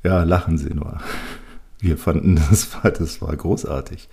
Ja, 0.03 0.21
lachen 0.21 0.59
Sie 0.59 0.75
nur. 0.75 0.99
Wir 1.83 1.97
fanden, 1.97 2.35
das 2.49 2.73
war, 2.73 2.91
das 2.91 3.21
war 3.21 3.35
großartig. 3.35 4.07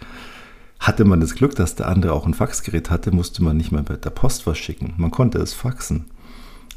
Hatte 0.80 1.04
man 1.04 1.20
das 1.20 1.34
Glück, 1.34 1.54
dass 1.54 1.76
der 1.76 1.88
andere 1.88 2.12
auch 2.12 2.26
ein 2.26 2.34
Faxgerät 2.34 2.90
hatte, 2.90 3.12
musste 3.12 3.44
man 3.44 3.56
nicht 3.56 3.70
mehr 3.70 3.82
bei 3.82 3.96
der 3.96 4.10
Post 4.10 4.46
was 4.46 4.58
schicken. 4.58 4.94
Man 4.96 5.10
konnte 5.10 5.38
es 5.38 5.54
faxen. 5.54 6.06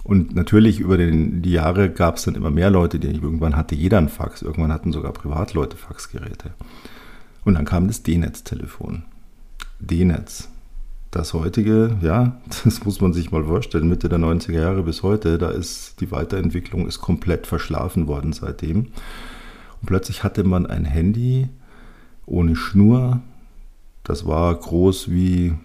Und 0.03 0.35
natürlich 0.35 0.79
über 0.79 0.97
den, 0.97 1.41
die 1.41 1.53
Jahre 1.53 1.89
gab 1.89 2.17
es 2.17 2.23
dann 2.23 2.35
immer 2.35 2.51
mehr 2.51 2.69
Leute, 2.69 2.99
die 2.99 3.07
irgendwann 3.07 3.55
hatte 3.55 3.73
jeder 3.73 3.97
ein 3.97 4.09
Fax. 4.09 4.41
Irgendwann 4.41 4.73
hatten 4.73 4.91
sogar 4.91 5.13
Privatleute 5.13 5.77
Faxgeräte. 5.77 6.53
Und 7.45 7.55
dann 7.55 7.65
kam 7.65 7.87
das 7.87 8.03
D-Netz-Telefon. 8.03 9.03
D-Netz. 9.79 10.49
Das 11.09 11.33
heutige, 11.33 11.97
ja, 12.01 12.39
das 12.63 12.83
muss 12.83 13.01
man 13.01 13.13
sich 13.13 13.31
mal 13.31 13.45
vorstellen, 13.45 13.87
Mitte 13.87 14.09
der 14.09 14.19
90er 14.19 14.59
Jahre 14.59 14.83
bis 14.83 15.01
heute, 15.01 15.37
da 15.37 15.49
ist 15.49 16.01
die 16.01 16.11
Weiterentwicklung 16.11 16.87
ist 16.87 16.99
komplett 16.99 17.47
verschlafen 17.47 18.07
worden 18.07 18.33
seitdem. 18.33 18.87
Und 19.83 19.87
plötzlich 19.87 20.23
hatte 20.23 20.45
man 20.45 20.65
ein 20.65 20.85
Handy 20.85 21.49
ohne 22.25 22.55
Schnur. 22.55 23.19
Das 24.05 24.25
war 24.25 24.55
groß 24.55 25.11
wie, 25.11 25.55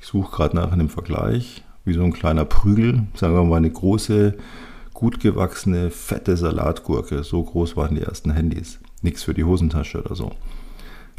ich 0.00 0.06
suche 0.06 0.34
gerade 0.34 0.56
nach 0.56 0.72
einem 0.72 0.88
Vergleich, 0.88 1.62
wie 1.84 1.92
so 1.92 2.02
ein 2.02 2.12
kleiner 2.12 2.44
Prügel. 2.44 3.06
Sagen 3.14 3.34
wir 3.34 3.44
mal 3.44 3.58
eine 3.58 3.70
große, 3.70 4.34
gut 4.94 5.20
gewachsene, 5.20 5.90
fette 5.90 6.36
Salatgurke. 6.36 7.22
So 7.22 7.40
groß 7.44 7.76
waren 7.76 7.94
die 7.94 8.02
ersten 8.02 8.32
Handys. 8.32 8.80
Nichts 9.02 9.22
für 9.22 9.34
die 9.34 9.44
Hosentasche 9.44 10.02
oder 10.02 10.16
so. 10.16 10.32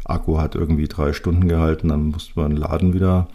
Akku 0.04 0.36
hat 0.36 0.54
irgendwie 0.54 0.86
drei 0.86 1.14
Stunden 1.14 1.48
gehalten, 1.48 1.88
dann 1.88 2.08
musste 2.08 2.38
man 2.38 2.54
laden 2.54 2.92
wieder. 2.92 3.28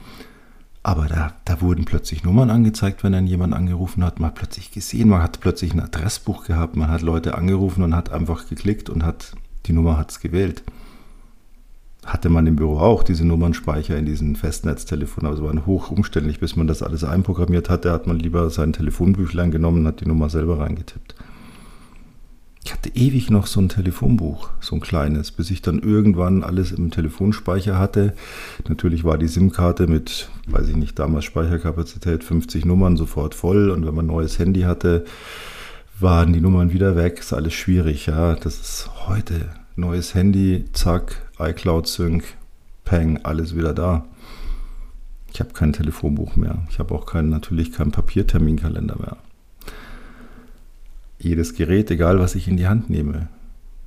Aber 0.86 1.08
da, 1.08 1.34
da 1.46 1.62
wurden 1.62 1.84
plötzlich 1.86 2.24
Nummern 2.24 2.52
angezeigt, 2.52 3.04
wenn 3.04 3.14
dann 3.14 3.26
jemand 3.26 3.56
angerufen 3.56 4.04
hat. 4.04 4.20
Man 4.20 4.28
hat 4.28 4.36
plötzlich 4.36 4.70
gesehen, 4.70 5.10
man 5.10 5.24
hat 5.24 5.40
plötzlich 5.40 5.74
ein 5.74 5.80
Adressbuch 5.80 6.46
gehabt, 6.46 6.76
man 6.76 6.92
hat 6.92 7.02
Leute 7.02 7.34
angerufen 7.34 7.82
und 7.82 7.96
hat 7.96 8.12
einfach 8.12 8.48
geklickt 8.48 8.92
und 8.92 9.04
hat 9.04 9.32
die 9.66 9.74
Nummer 9.74 9.98
hat 9.98 10.12
es 10.12 10.20
gewählt. 10.20 10.62
hatte 12.06 12.30
man 12.30 12.46
im 12.46 12.56
Büro 12.56 12.78
auch 12.78 13.02
diese 13.02 13.26
Nummernspeicher 13.26 13.98
in 13.98 14.06
diesen 14.06 14.36
Festnetztelefonen, 14.36 15.26
aber 15.26 15.38
es 15.38 15.44
war 15.56 15.66
hoch 15.66 15.90
umständlich, 15.90 16.40
bis 16.40 16.56
man 16.56 16.68
das 16.68 16.84
alles 16.84 17.04
einprogrammiert 17.04 17.68
hatte, 17.72 17.92
hat 17.92 18.06
man 18.06 18.20
lieber 18.20 18.52
sein 18.52 18.72
Telefonbüchlein 18.72 19.50
genommen 19.50 19.80
und 19.80 19.88
hat 19.88 20.02
die 20.02 20.08
Nummer 20.08 20.30
selber 20.30 20.60
reingetippt. 20.60 21.16
Ich 22.66 22.74
hatte 22.74 22.90
ewig 22.96 23.30
noch 23.30 23.46
so 23.46 23.62
ein 23.62 23.70
Telefonbuch, 23.70 24.50
so 24.60 24.74
ein 24.74 24.82
kleines, 24.82 25.32
bis 25.32 25.52
ich 25.52 25.62
dann 25.62 25.78
irgendwann 25.78 26.44
alles 26.44 26.72
im 26.72 26.90
Telefonspeicher 26.90 27.78
hatte. 27.78 28.16
Natürlich 28.68 29.04
war 29.04 29.20
die 29.20 29.28
SIM-Karte 29.28 29.86
mit, 29.86 30.30
weiß 30.48 30.70
ich 30.70 30.76
nicht, 30.76 30.98
damals 30.98 31.26
Speicherkapazität 31.26 32.24
50 32.24 32.66
Nummern 32.66 32.98
sofort 32.98 33.36
voll 33.36 33.70
und 33.70 33.86
wenn 33.86 33.94
man 33.94 34.06
ein 34.06 34.14
neues 34.14 34.40
Handy 34.40 34.62
hatte, 34.62 35.06
waren 36.00 36.34
die 36.34 36.42
Nummern 36.42 36.74
wieder 36.74 36.96
weg. 36.96 37.20
Ist 37.20 37.34
alles 37.34 37.54
schwierig, 37.54 38.08
ja. 38.08 38.34
Das 38.34 38.60
ist 38.60 38.90
heute 39.06 39.48
neues 39.76 40.16
Handy, 40.16 40.66
zack, 40.74 41.30
iCloud 41.38 41.88
Sync, 41.88 42.24
Peng, 42.84 43.20
alles 43.22 43.56
wieder 43.56 43.76
da. 43.76 44.06
Ich 45.32 45.40
habe 45.40 45.54
kein 45.54 45.72
Telefonbuch 45.72 46.36
mehr. 46.36 46.66
Ich 46.72 46.80
habe 46.80 46.96
auch 46.96 47.06
kein, 47.06 47.30
natürlich 47.30 47.72
keinen 47.72 47.92
Papierterminkalender 47.92 48.98
mehr 48.98 49.18
jedes 51.26 51.56
Gerät, 51.56 51.92
egal 51.92 52.20
was 52.20 52.36
ich 52.36 52.48
in 52.48 52.58
die 52.58 52.68
Hand 52.68 52.90
nehme. 52.90 53.28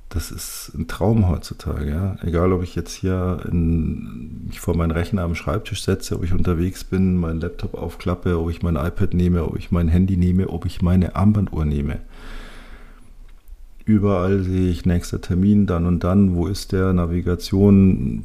Das 0.09 0.31
ist 0.31 0.71
ein 0.75 0.87
Traum 0.87 1.29
heutzutage, 1.29 1.89
ja. 1.89 2.17
Egal, 2.23 2.51
ob 2.51 2.63
ich 2.63 2.75
jetzt 2.75 2.93
hier 2.93 3.39
in, 3.49 4.47
mich 4.47 4.59
vor 4.59 4.75
meinen 4.75 4.91
Rechner 4.91 5.21
am 5.21 5.35
Schreibtisch 5.35 5.83
setze, 5.83 6.15
ob 6.15 6.23
ich 6.23 6.33
unterwegs 6.33 6.83
bin, 6.83 7.15
meinen 7.15 7.39
Laptop 7.39 7.75
aufklappe, 7.75 8.39
ob 8.39 8.49
ich 8.49 8.63
mein 8.63 8.75
iPad 8.75 9.13
nehme, 9.13 9.45
ob 9.45 9.57
ich 9.57 9.71
mein 9.71 9.87
Handy 9.87 10.17
nehme, 10.17 10.49
ob 10.49 10.65
ich 10.65 10.81
meine 10.81 11.15
Armbanduhr 11.15 11.63
nehme. 11.63 11.99
Überall 13.85 14.41
sehe 14.41 14.69
ich 14.69 14.85
nächster 14.85 15.21
Termin, 15.21 15.67
dann 15.67 15.85
und 15.85 16.03
dann, 16.03 16.35
wo 16.35 16.47
ist 16.47 16.71
der, 16.71 16.91
Navigation, 16.93 18.23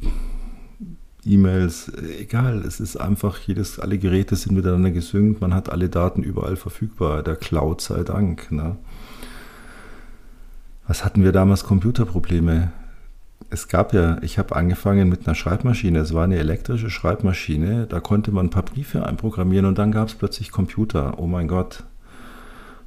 E-Mails, 1.23 1.91
egal, 2.19 2.63
es 2.67 2.79
ist 2.79 2.97
einfach, 2.97 3.39
jedes, 3.39 3.79
alle 3.79 3.97
Geräte 3.97 4.35
sind 4.35 4.55
miteinander 4.55 4.91
gesynkt, 4.91 5.41
man 5.41 5.53
hat 5.53 5.71
alle 5.71 5.89
Daten 5.89 6.23
überall 6.23 6.55
verfügbar, 6.55 7.23
der 7.23 7.35
Cloud 7.35 7.81
sei 7.81 8.03
Dank. 8.03 8.51
Ne? 8.51 8.77
Was 10.87 11.03
hatten 11.03 11.23
wir 11.23 11.31
damals 11.31 11.63
Computerprobleme? 11.63 12.71
Es 13.49 13.67
gab 13.67 13.93
ja, 13.93 14.17
ich 14.21 14.37
habe 14.37 14.55
angefangen 14.55 15.09
mit 15.09 15.25
einer 15.25 15.35
Schreibmaschine, 15.35 15.99
es 15.99 16.13
war 16.13 16.23
eine 16.23 16.37
elektrische 16.37 16.89
Schreibmaschine, 16.89 17.87
da 17.87 17.99
konnte 17.99 18.31
man 18.31 18.47
ein 18.47 18.49
paar 18.51 18.63
Briefe 18.63 19.05
einprogrammieren 19.05 19.65
und 19.65 19.77
dann 19.77 19.91
gab 19.91 20.07
es 20.07 20.15
plötzlich 20.15 20.51
Computer. 20.51 21.17
Oh 21.17 21.25
mein 21.25 21.47
Gott, 21.47 21.83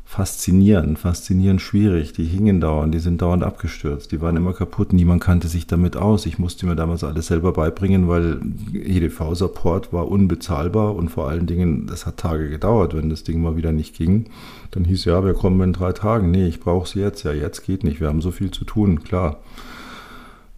faszinierend, 0.09 0.99
faszinierend 0.99 1.61
schwierig. 1.61 2.15
Die 2.15 2.25
hingen 2.25 2.63
dauernd, 2.63 2.95
die 2.95 2.99
sind 2.99 3.21
dauernd 3.21 3.45
abgestürzt, 3.45 4.11
die 4.11 4.23
waren 4.23 4.39
immer 4.39 4.55
kaputt, 4.55 4.95
niemand 4.95 5.23
kannte 5.23 5.49
sich 5.49 5.67
damit 5.67 5.99
aus. 5.99 6.25
Ich 6.25 6.39
musste 6.39 6.65
mir 6.65 6.77
damals 6.77 7.05
alles 7.05 7.27
selber 7.27 7.53
beibringen, 7.53 8.09
weil 8.09 8.41
EDV-Support 8.73 9.93
war 9.93 10.09
unbezahlbar 10.09 10.97
und 10.97 11.11
vor 11.11 11.29
allen 11.29 11.47
Dingen, 11.47 11.87
das 11.87 12.07
hat 12.07 12.17
Tage 12.17 12.49
gedauert, 12.49 12.97
wenn 12.97 13.11
das 13.11 13.23
Ding 13.23 13.43
mal 13.43 13.59
wieder 13.59 13.71
nicht 13.73 13.99
ging. 13.99 14.31
Dann 14.71 14.87
hieß 14.87 15.05
ja, 15.05 15.23
wir 15.27 15.35
kommen 15.35 15.61
in 15.61 15.73
drei 15.75 15.93
Tagen. 15.93 16.31
Nee, 16.31 16.47
ich 16.49 16.59
brauche 16.59 16.87
es 16.87 16.95
jetzt. 16.95 17.25
Ja, 17.25 17.33
jetzt 17.33 17.67
geht 17.67 17.85
nicht, 17.85 18.01
wir 18.01 18.09
haben 18.09 18.23
so 18.23 18.31
viel 18.31 18.51
zu 18.51 18.65
tun, 18.65 19.05
klar. 19.05 19.41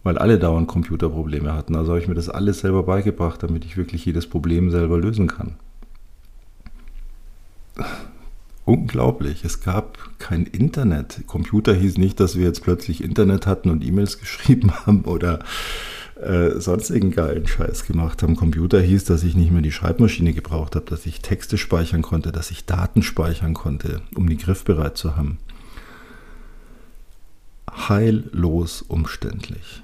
Weil 0.03 0.17
alle 0.17 0.39
dauernd 0.39 0.69
Computerprobleme 0.69 1.53
hatten. 1.53 1.75
Also 1.75 1.91
habe 1.91 1.99
ich 1.99 2.07
mir 2.07 2.15
das 2.15 2.29
alles 2.29 2.61
selber 2.61 2.83
beigebracht, 2.83 3.43
damit 3.43 3.65
ich 3.65 3.75
wirklich 3.75 4.05
jedes 4.05 4.27
Problem 4.27 4.71
selber 4.71 4.97
lösen 4.97 5.27
kann 5.27 5.55
unglaublich. 8.71 9.43
Es 9.43 9.59
gab 9.59 9.97
kein 10.17 10.45
Internet. 10.45 11.23
Computer 11.27 11.73
hieß 11.73 11.97
nicht, 11.97 12.21
dass 12.21 12.37
wir 12.37 12.45
jetzt 12.45 12.63
plötzlich 12.63 13.03
Internet 13.03 13.45
hatten 13.45 13.69
und 13.69 13.83
E-Mails 13.83 14.19
geschrieben 14.21 14.71
haben 14.71 15.01
oder 15.01 15.39
äh, 16.15 16.59
sonstigen 16.59 17.11
geilen 17.11 17.47
Scheiß 17.47 17.85
gemacht 17.85 18.23
haben. 18.23 18.37
Computer 18.37 18.79
hieß, 18.79 19.03
dass 19.03 19.23
ich 19.23 19.35
nicht 19.35 19.51
mehr 19.51 19.61
die 19.61 19.73
Schreibmaschine 19.73 20.31
gebraucht 20.31 20.75
habe, 20.75 20.85
dass 20.85 21.05
ich 21.05 21.19
Texte 21.19 21.57
speichern 21.57 22.01
konnte, 22.01 22.31
dass 22.31 22.49
ich 22.49 22.65
Daten 22.65 23.03
speichern 23.03 23.53
konnte, 23.53 24.01
um 24.15 24.29
die 24.29 24.37
griffbereit 24.37 24.97
zu 24.97 25.17
haben. 25.17 25.37
Heillos 27.69 28.81
umständlich. 28.81 29.83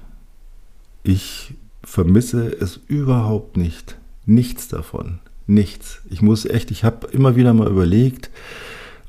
Ich 1.04 1.56
vermisse 1.84 2.48
es 2.48 2.80
überhaupt 2.88 3.58
nicht. 3.58 3.98
Nichts 4.26 4.70
davon. 4.70 5.20
Nichts. 5.46 6.02
Ich 6.10 6.22
muss 6.22 6.46
echt, 6.46 6.72
ich 6.72 6.84
habe 6.84 7.08
immer 7.08 7.36
wieder 7.36 7.54
mal 7.54 7.70
überlegt, 7.70 8.30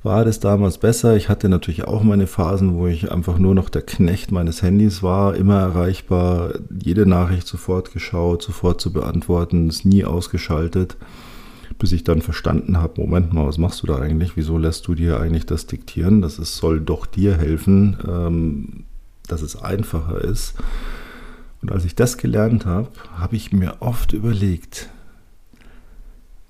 war 0.03 0.25
das 0.25 0.41
damals 0.41 0.79
besser. 0.79 1.17
Ich 1.17 1.29
hatte 1.29 1.49
natürlich 1.49 1.85
auch 1.85 2.03
meine 2.03 2.27
Phasen, 2.27 2.75
wo 2.75 2.87
ich 2.87 3.11
einfach 3.11 3.39
nur 3.39 3.55
noch 3.55 3.69
der 3.69 3.83
Knecht 3.83 4.31
meines 4.31 4.63
Handys 4.63 5.03
war, 5.03 5.35
immer 5.35 5.59
erreichbar, 5.59 6.55
jede 6.71 7.07
Nachricht 7.07 7.47
sofort 7.47 7.93
geschaut, 7.93 8.43
sofort 8.43 8.81
zu 8.81 8.93
beantworten, 8.93 9.69
ist 9.69 9.85
nie 9.85 10.05
ausgeschaltet, 10.05 10.97
bis 11.79 11.93
ich 11.93 12.05
dann 12.05 12.23
verstanden 12.23 12.79
habe, 12.79 13.01
Moment 13.01 13.33
mal, 13.33 13.47
was 13.47 13.59
machst 13.59 13.83
du 13.83 13.87
da 13.87 13.99
eigentlich? 13.99 14.37
Wieso 14.37 14.57
lässt 14.57 14.87
du 14.87 14.95
dir 14.95 15.21
eigentlich 15.21 15.47
das 15.47 15.67
diktieren? 15.67 16.23
Das 16.23 16.39
ist, 16.39 16.57
soll 16.57 16.81
doch 16.81 17.07
dir 17.07 17.37
helfen, 17.37 17.99
ähm, 18.09 18.85
dass 19.27 19.43
es 19.43 19.61
einfacher 19.61 20.23
ist. 20.23 20.55
Und 21.61 21.73
als 21.73 21.85
ich 21.85 21.97
das 21.97 22.17
gelernt 22.19 22.67
habe, 22.67 22.89
habe 23.17 23.35
ich 23.35 23.53
mir 23.53 23.77
oft 23.81 24.13
überlegt, 24.13 24.89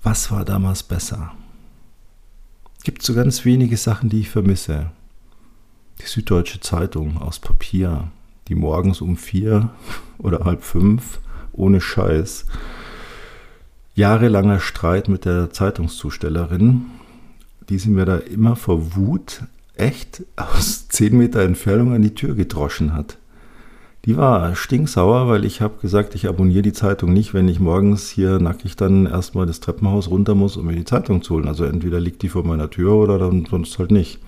was 0.03 0.31
war 0.31 0.45
damals 0.45 0.83
besser? 0.83 1.33
Gibt 2.83 3.03
so 3.03 3.13
ganz 3.13 3.45
wenige 3.45 3.77
Sachen, 3.77 4.09
die 4.09 4.21
ich 4.21 4.29
vermisse. 4.29 4.91
Die 6.01 6.07
Süddeutsche 6.07 6.59
Zeitung 6.59 7.17
aus 7.17 7.39
Papier, 7.39 8.09
die 8.47 8.55
morgens 8.55 9.01
um 9.01 9.17
vier 9.17 9.69
oder 10.17 10.45
halb 10.45 10.63
fünf, 10.63 11.19
ohne 11.51 11.81
Scheiß. 11.81 12.45
Jahrelanger 13.95 14.59
Streit 14.59 15.09
mit 15.09 15.25
der 15.25 15.51
Zeitungszustellerin, 15.51 16.85
die 17.67 17.79
sie 17.79 17.89
mir 17.89 18.05
da 18.05 18.17
immer 18.17 18.55
vor 18.55 18.95
Wut 18.95 19.43
echt 19.75 20.23
aus 20.35 20.87
zehn 20.87 21.17
Meter 21.17 21.41
Entfernung 21.41 21.93
an 21.93 22.01
die 22.01 22.15
Tür 22.15 22.35
gedroschen 22.35 22.93
hat. 22.93 23.17
Die 24.05 24.15
war 24.15 24.55
stinksauer, 24.55 25.27
weil 25.27 25.43
ich 25.43 25.61
habe 25.61 25.81
gesagt, 25.81 26.15
ich 26.15 26.27
abonniere 26.29 26.61
die 26.61 26.73
Zeitung 26.73 27.11
nicht, 27.11 27.33
wenn 27.33 27.49
ich 27.49 27.59
morgens 27.59 28.09
hier 28.09 28.39
nackig 28.39 28.75
dann 28.77 29.05
erstmal 29.05 29.45
das 29.45 29.59
Treppenhaus 29.59 30.09
runter 30.09 30.35
muss, 30.35 30.55
um 30.55 30.67
mir 30.67 30.75
die 30.75 30.85
Zeitung 30.85 31.21
zu 31.21 31.35
holen. 31.35 31.47
Also 31.47 31.65
entweder 31.65 31.99
liegt 31.99 32.21
die 32.21 32.29
vor 32.29 32.45
meiner 32.45 32.69
Tür 32.69 32.93
oder 32.93 33.19
dann 33.19 33.45
sonst 33.45 33.77
halt 33.77 33.91
nicht. 33.91 34.19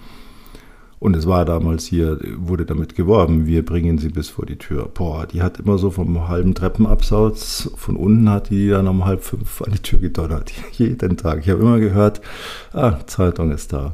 Und 1.01 1.15
es 1.15 1.25
war 1.25 1.45
damals 1.45 1.85
hier, 1.85 2.19
wurde 2.35 2.63
damit 2.63 2.93
geworben, 2.93 3.47
wir 3.47 3.65
bringen 3.65 3.97
sie 3.97 4.09
bis 4.09 4.29
vor 4.29 4.45
die 4.45 4.57
Tür. 4.57 4.87
Boah, 4.93 5.25
die 5.25 5.41
hat 5.41 5.59
immer 5.59 5.79
so 5.79 5.89
vom 5.89 6.27
halben 6.27 6.53
Treppenabsatz, 6.53 7.71
von 7.75 7.95
unten 7.95 8.29
hat 8.29 8.51
die 8.51 8.69
dann 8.69 8.87
um 8.87 9.03
halb 9.03 9.23
fünf 9.23 9.63
an 9.63 9.71
die 9.71 9.79
Tür 9.79 9.97
gedonnert. 9.97 10.51
Jeden 10.73 11.17
Tag. 11.17 11.39
Ich 11.39 11.49
habe 11.49 11.61
immer 11.61 11.79
gehört, 11.79 12.21
ah, 12.73 12.99
Zeitung 13.07 13.51
ist 13.51 13.73
da. 13.73 13.93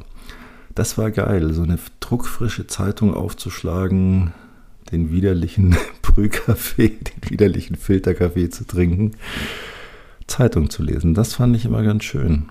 Das 0.74 0.98
war 0.98 1.10
geil, 1.10 1.54
so 1.54 1.62
eine 1.62 1.78
druckfrische 2.00 2.66
Zeitung 2.66 3.14
aufzuschlagen, 3.14 4.34
den 4.92 5.10
widerlichen 5.10 5.76
Brühkaffee, 6.02 6.88
den 6.88 7.30
widerlichen 7.30 7.76
Filterkaffee 7.76 8.50
zu 8.50 8.66
trinken, 8.66 9.12
Zeitung 10.26 10.70
zu 10.70 10.82
lesen. 10.82 11.14
Das 11.14 11.34
fand 11.34 11.56
ich 11.56 11.64
immer 11.64 11.82
ganz 11.82 12.04
schön. 12.04 12.48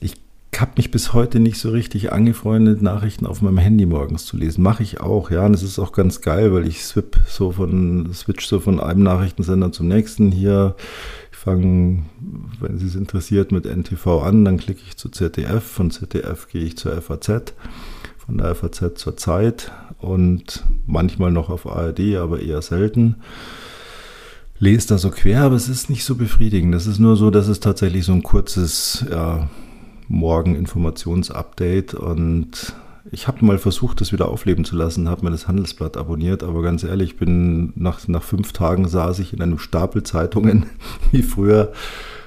Ich 0.00 0.14
habe 0.58 0.72
mich 0.76 0.90
bis 0.90 1.12
heute 1.12 1.40
nicht 1.40 1.58
so 1.58 1.70
richtig 1.70 2.12
angefreundet, 2.12 2.80
Nachrichten 2.80 3.26
auf 3.26 3.42
meinem 3.42 3.58
Handy 3.58 3.86
morgens 3.86 4.24
zu 4.24 4.36
lesen. 4.36 4.62
Mache 4.62 4.82
ich 4.82 5.00
auch, 5.00 5.30
ja. 5.30 5.44
Und 5.44 5.54
es 5.54 5.62
ist 5.62 5.78
auch 5.78 5.92
ganz 5.92 6.20
geil, 6.20 6.52
weil 6.52 6.66
ich 6.66 6.84
swip 6.84 7.18
so 7.26 7.50
von, 7.52 8.10
switch 8.14 8.46
so 8.46 8.60
von 8.60 8.80
einem 8.80 9.02
Nachrichtensender 9.02 9.72
zum 9.72 9.88
nächsten. 9.88 10.30
Hier, 10.30 10.76
ich 11.32 11.38
fange, 11.38 12.04
wenn 12.60 12.78
Sie 12.78 12.86
es 12.86 12.94
interessiert, 12.94 13.50
mit 13.52 13.66
NTV 13.66 14.22
an, 14.22 14.44
dann 14.44 14.58
klicke 14.58 14.80
ich 14.86 14.96
zu 14.96 15.08
ZDF. 15.08 15.64
Von 15.64 15.90
ZDF 15.90 16.46
gehe 16.48 16.62
ich 16.62 16.76
zur 16.76 17.00
FAZ 17.02 17.54
von 18.24 18.38
der 18.38 18.54
FAZ 18.54 18.94
zur 18.96 19.16
Zeit 19.16 19.72
und 20.00 20.64
manchmal 20.86 21.30
noch 21.30 21.50
auf 21.50 21.66
ARD, 21.66 22.16
aber 22.16 22.40
eher 22.40 22.62
selten. 22.62 23.16
Lest 24.58 24.90
da 24.90 24.98
so 24.98 25.10
quer, 25.10 25.42
aber 25.42 25.56
es 25.56 25.68
ist 25.68 25.90
nicht 25.90 26.04
so 26.04 26.14
befriedigend. 26.14 26.74
Es 26.74 26.86
ist 26.86 26.98
nur 26.98 27.16
so, 27.16 27.30
dass 27.30 27.48
es 27.48 27.60
tatsächlich 27.60 28.04
so 28.04 28.12
ein 28.12 28.22
kurzes 28.22 29.04
ja, 29.10 29.48
Morgen-Informationsupdate 30.08 31.94
und 31.94 32.74
ich 33.10 33.28
habe 33.28 33.44
mal 33.44 33.58
versucht, 33.58 34.00
das 34.00 34.12
wieder 34.12 34.28
aufleben 34.28 34.64
zu 34.64 34.76
lassen, 34.76 35.08
habe 35.08 35.24
mir 35.24 35.30
das 35.30 35.46
Handelsblatt 35.46 35.96
abonniert, 35.96 36.42
aber 36.42 36.62
ganz 36.62 36.84
ehrlich, 36.84 37.16
bin 37.16 37.72
nach, 37.76 38.06
nach 38.08 38.22
fünf 38.22 38.52
Tagen 38.52 38.88
saß 38.88 39.18
ich 39.18 39.34
in 39.34 39.42
einem 39.42 39.58
Stapel 39.58 40.02
Zeitungen 40.02 40.66
wie 41.12 41.22
früher, 41.22 41.72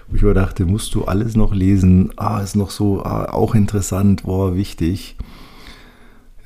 wo 0.07 0.15
ich 0.15 0.21
mir 0.21 0.33
dachte, 0.33 0.65
musst 0.65 0.93
du 0.95 1.05
alles 1.05 1.35
noch 1.35 1.53
lesen? 1.53 2.11
Ah, 2.15 2.41
ist 2.41 2.55
noch 2.55 2.69
so, 2.69 3.03
ah, 3.03 3.25
auch 3.31 3.55
interessant, 3.55 4.23
boah, 4.23 4.55
wichtig. 4.55 5.17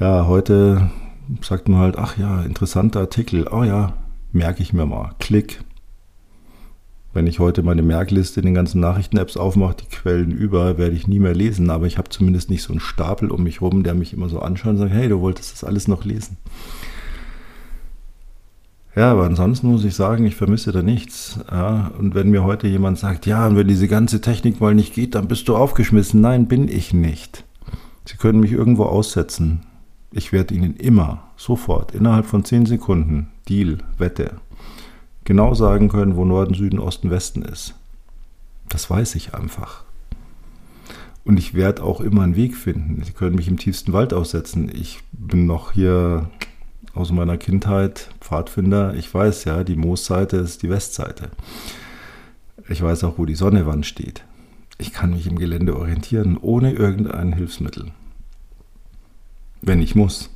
Ja, 0.02 0.26
heute 0.26 0.90
sagt 1.44 1.70
man 1.70 1.80
halt, 1.80 1.96
ach 1.96 2.18
ja, 2.18 2.42
interessanter 2.42 3.02
Artikel, 3.02 3.48
oh 3.52 3.64
ja, 3.64 3.94
merke 4.32 4.64
ich 4.64 4.74
mir 4.74 4.88
mal, 4.88 5.12
klick. 5.20 5.64
Wenn 7.14 7.28
ich 7.28 7.38
heute 7.38 7.62
meine 7.62 7.84
Merkliste 7.84 8.40
in 8.40 8.48
den 8.48 8.56
ganzen 8.56 8.82
Nachrichten-Apps 8.82 9.38
aufmache, 9.38 9.76
die 9.76 9.96
Quellen 9.96 10.32
über, 10.32 10.80
werde 10.80 10.96
ich 10.96 11.08
nie 11.08 11.20
mehr 11.20 11.36
lesen, 11.36 11.70
aber 11.70 11.86
ich 11.86 12.00
habe 12.00 12.10
zumindest 12.10 12.50
nicht 12.50 12.64
so 12.64 12.74
einen 12.74 12.80
Stapel 12.80 13.30
um 13.30 13.44
mich 13.44 13.62
rum, 13.62 13.84
der 13.84 13.94
mich 13.94 14.12
immer 14.12 14.28
so 14.28 14.40
anschaut 14.40 14.72
und 14.72 14.78
sagt, 14.78 14.92
hey, 14.92 15.08
du 15.08 15.22
wolltest 15.22 15.54
das 15.54 15.64
alles 15.64 15.88
noch 15.88 16.04
lesen. 16.04 16.38
Ja, 18.96 19.12
aber 19.12 19.26
ansonsten 19.26 19.68
muss 19.68 19.86
ich 19.86 19.94
sagen, 19.94 20.26
ich 20.26 20.36
vermisse 20.36 20.72
da 20.72 20.82
nichts. 20.82 21.40
Ja, 21.52 21.92
und 22.00 22.16
wenn 22.16 22.32
mir 22.32 22.44
heute 22.44 22.68
jemand 22.68 22.98
sagt, 22.98 23.28
ja, 23.28 23.46
und 23.46 23.56
wenn 23.56 23.68
diese 23.68 23.88
ganze 23.88 24.20
Technik 24.20 24.62
mal 24.62 24.74
nicht 24.74 24.96
geht, 24.96 25.14
dann 25.14 25.28
bist 25.28 25.48
du 25.48 25.56
aufgeschmissen. 25.56 26.22
Nein, 26.22 26.48
bin 26.48 26.68
ich 26.70 26.92
nicht. 26.92 27.44
Sie 28.06 28.18
können 28.18 28.40
mich 28.40 28.52
irgendwo 28.52 28.86
aussetzen. 28.86 29.62
Ich 30.14 30.34
werde 30.34 30.54
Ihnen 30.54 30.76
immer, 30.76 31.24
sofort, 31.38 31.96
innerhalb 31.96 32.26
von 32.26 32.44
10 32.44 32.66
Sekunden, 32.66 33.30
Deal, 33.48 33.78
Wette, 33.98 34.36
genau 35.24 35.54
sagen 35.54 35.88
können, 35.88 36.18
wo 36.18 36.26
Norden, 36.26 36.54
Süden, 36.54 36.80
Osten, 36.80 37.10
Westen 37.10 37.44
ist. 37.44 37.76
Das 38.68 38.90
weiß 38.90 39.16
ich 39.16 39.34
einfach. 39.34 39.84
Und 41.24 41.38
ich 41.38 41.54
werde 41.54 41.84
auch 41.84 42.02
immer 42.02 42.24
einen 42.24 42.36
Weg 42.36 42.56
finden. 42.56 43.04
Sie 43.04 43.14
können 43.14 43.36
mich 43.36 43.48
im 43.48 43.58
tiefsten 43.58 43.94
Wald 43.94 44.14
aussetzen. 44.14 44.70
Ich 44.74 45.00
bin 45.12 45.46
noch 45.46 45.72
hier 45.72 46.30
aus 46.94 47.12
meiner 47.12 47.38
Kindheit 47.38 48.10
Pfadfinder. 48.20 48.96
Ich 48.96 49.14
weiß 49.14 49.46
ja, 49.46 49.64
die 49.64 49.76
Moosseite 49.76 50.38
ist 50.38 50.64
die 50.64 50.70
Westseite. 50.70 51.30
Ich 52.68 52.82
weiß 52.82 53.04
auch, 53.04 53.18
wo 53.18 53.26
die 53.26 53.36
Sonne 53.36 53.66
wann 53.66 53.84
steht. 53.84 54.24
Ich 54.78 54.92
kann 54.92 55.12
mich 55.12 55.28
im 55.28 55.38
Gelände 55.38 55.78
orientieren, 55.78 56.38
ohne 56.42 56.74
irgendein 56.74 57.34
Hilfsmittel. 57.34 57.92
Wenn 59.62 59.82
ich 59.82 59.96
muss. 59.96 60.30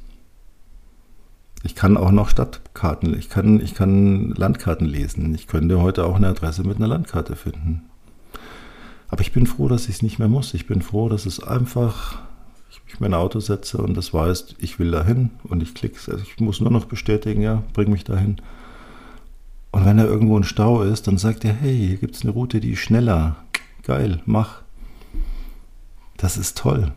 Ich 1.63 1.73
kann 1.73 1.97
auch 1.97 2.11
noch 2.11 2.29
Stadtkarten, 2.29 3.17
ich 3.17 3.29
kann, 3.29 3.59
ich 3.59 3.73
kann 3.73 4.29
Landkarten 4.31 4.85
lesen. 4.85 5.33
Ich 5.33 5.47
könnte 5.47 5.81
heute 5.81 6.05
auch 6.05 6.15
eine 6.15 6.27
Adresse 6.27 6.63
mit 6.63 6.77
einer 6.77 6.87
Landkarte 6.87 7.35
finden. 7.35 7.81
Aber 9.07 9.21
ich 9.21 9.33
bin 9.33 9.47
froh, 9.47 9.67
dass 9.67 9.87
ich 9.89 9.95
es 9.95 10.01
nicht 10.03 10.19
mehr 10.19 10.27
muss. 10.27 10.53
Ich 10.53 10.67
bin 10.67 10.81
froh, 10.81 11.09
dass 11.09 11.25
es 11.25 11.41
einfach, 11.41 12.19
ich 12.69 12.83
mich 12.85 12.93
in 12.95 12.99
mein 13.01 13.13
Auto 13.15 13.39
setze 13.39 13.79
und 13.79 13.95
das 13.95 14.13
weiß, 14.13 14.55
ich 14.59 14.77
will 14.77 14.91
dahin 14.91 15.31
und 15.43 15.63
ich 15.63 15.73
klicke 15.73 15.97
also 16.11 16.23
ich 16.23 16.39
muss 16.39 16.61
nur 16.61 16.71
noch 16.71 16.85
bestätigen, 16.85 17.41
ja, 17.41 17.63
bring 17.73 17.91
mich 17.91 18.03
dahin. 18.03 18.37
Und 19.71 19.85
wenn 19.85 19.97
da 19.97 20.05
irgendwo 20.05 20.37
ein 20.37 20.43
Stau 20.43 20.83
ist, 20.83 21.07
dann 21.07 21.17
sagt 21.17 21.43
er, 21.43 21.53
hey, 21.53 21.75
hier 21.75 21.97
gibt 21.97 22.15
es 22.15 22.21
eine 22.21 22.31
Route, 22.31 22.59
die 22.59 22.71
ist 22.71 22.79
schneller. 22.79 23.37
Geil, 23.83 24.21
mach. 24.25 24.61
Das 26.17 26.37
ist 26.37 26.57
toll. 26.57 26.93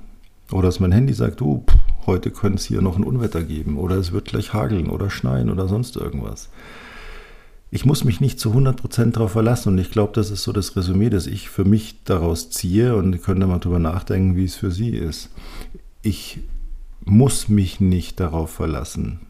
Oder 0.52 0.68
dass 0.68 0.78
mein 0.78 0.92
Handy 0.92 1.12
sagt, 1.12 1.42
oh, 1.42 1.64
heute 2.08 2.32
könnte 2.32 2.58
es 2.58 2.64
hier 2.64 2.82
noch 2.82 2.96
ein 2.96 3.04
Unwetter 3.04 3.44
geben 3.44 3.78
oder 3.78 3.94
es 3.94 4.10
wird 4.10 4.24
gleich 4.24 4.52
hageln 4.52 4.90
oder 4.90 5.10
schneien 5.10 5.48
oder 5.48 5.68
sonst 5.68 5.94
irgendwas 5.94 6.48
ich 7.70 7.84
muss 7.84 8.04
mich 8.04 8.20
nicht 8.20 8.40
zu 8.40 8.52
100% 8.52 9.12
darauf 9.12 9.32
verlassen. 9.32 9.70
Und 9.70 9.78
ich 9.78 9.90
glaube, 9.90 10.12
das 10.14 10.30
ist 10.30 10.42
so 10.42 10.52
das 10.52 10.74
Resümee, 10.76 11.10
das 11.10 11.26
ich 11.26 11.50
für 11.50 11.64
mich 11.64 12.02
daraus 12.04 12.50
ziehe. 12.50 12.96
Und 12.96 13.12
ihr 13.12 13.18
könnt 13.18 13.46
mal 13.46 13.58
drüber 13.58 13.78
nachdenken, 13.78 14.36
wie 14.36 14.44
es 14.44 14.56
für 14.56 14.70
Sie 14.70 14.90
ist. 14.90 15.30
Ich 16.02 16.40
muss 17.04 17.48
mich 17.48 17.80
nicht 17.80 18.20
darauf 18.20 18.50
verlassen. 18.50 19.20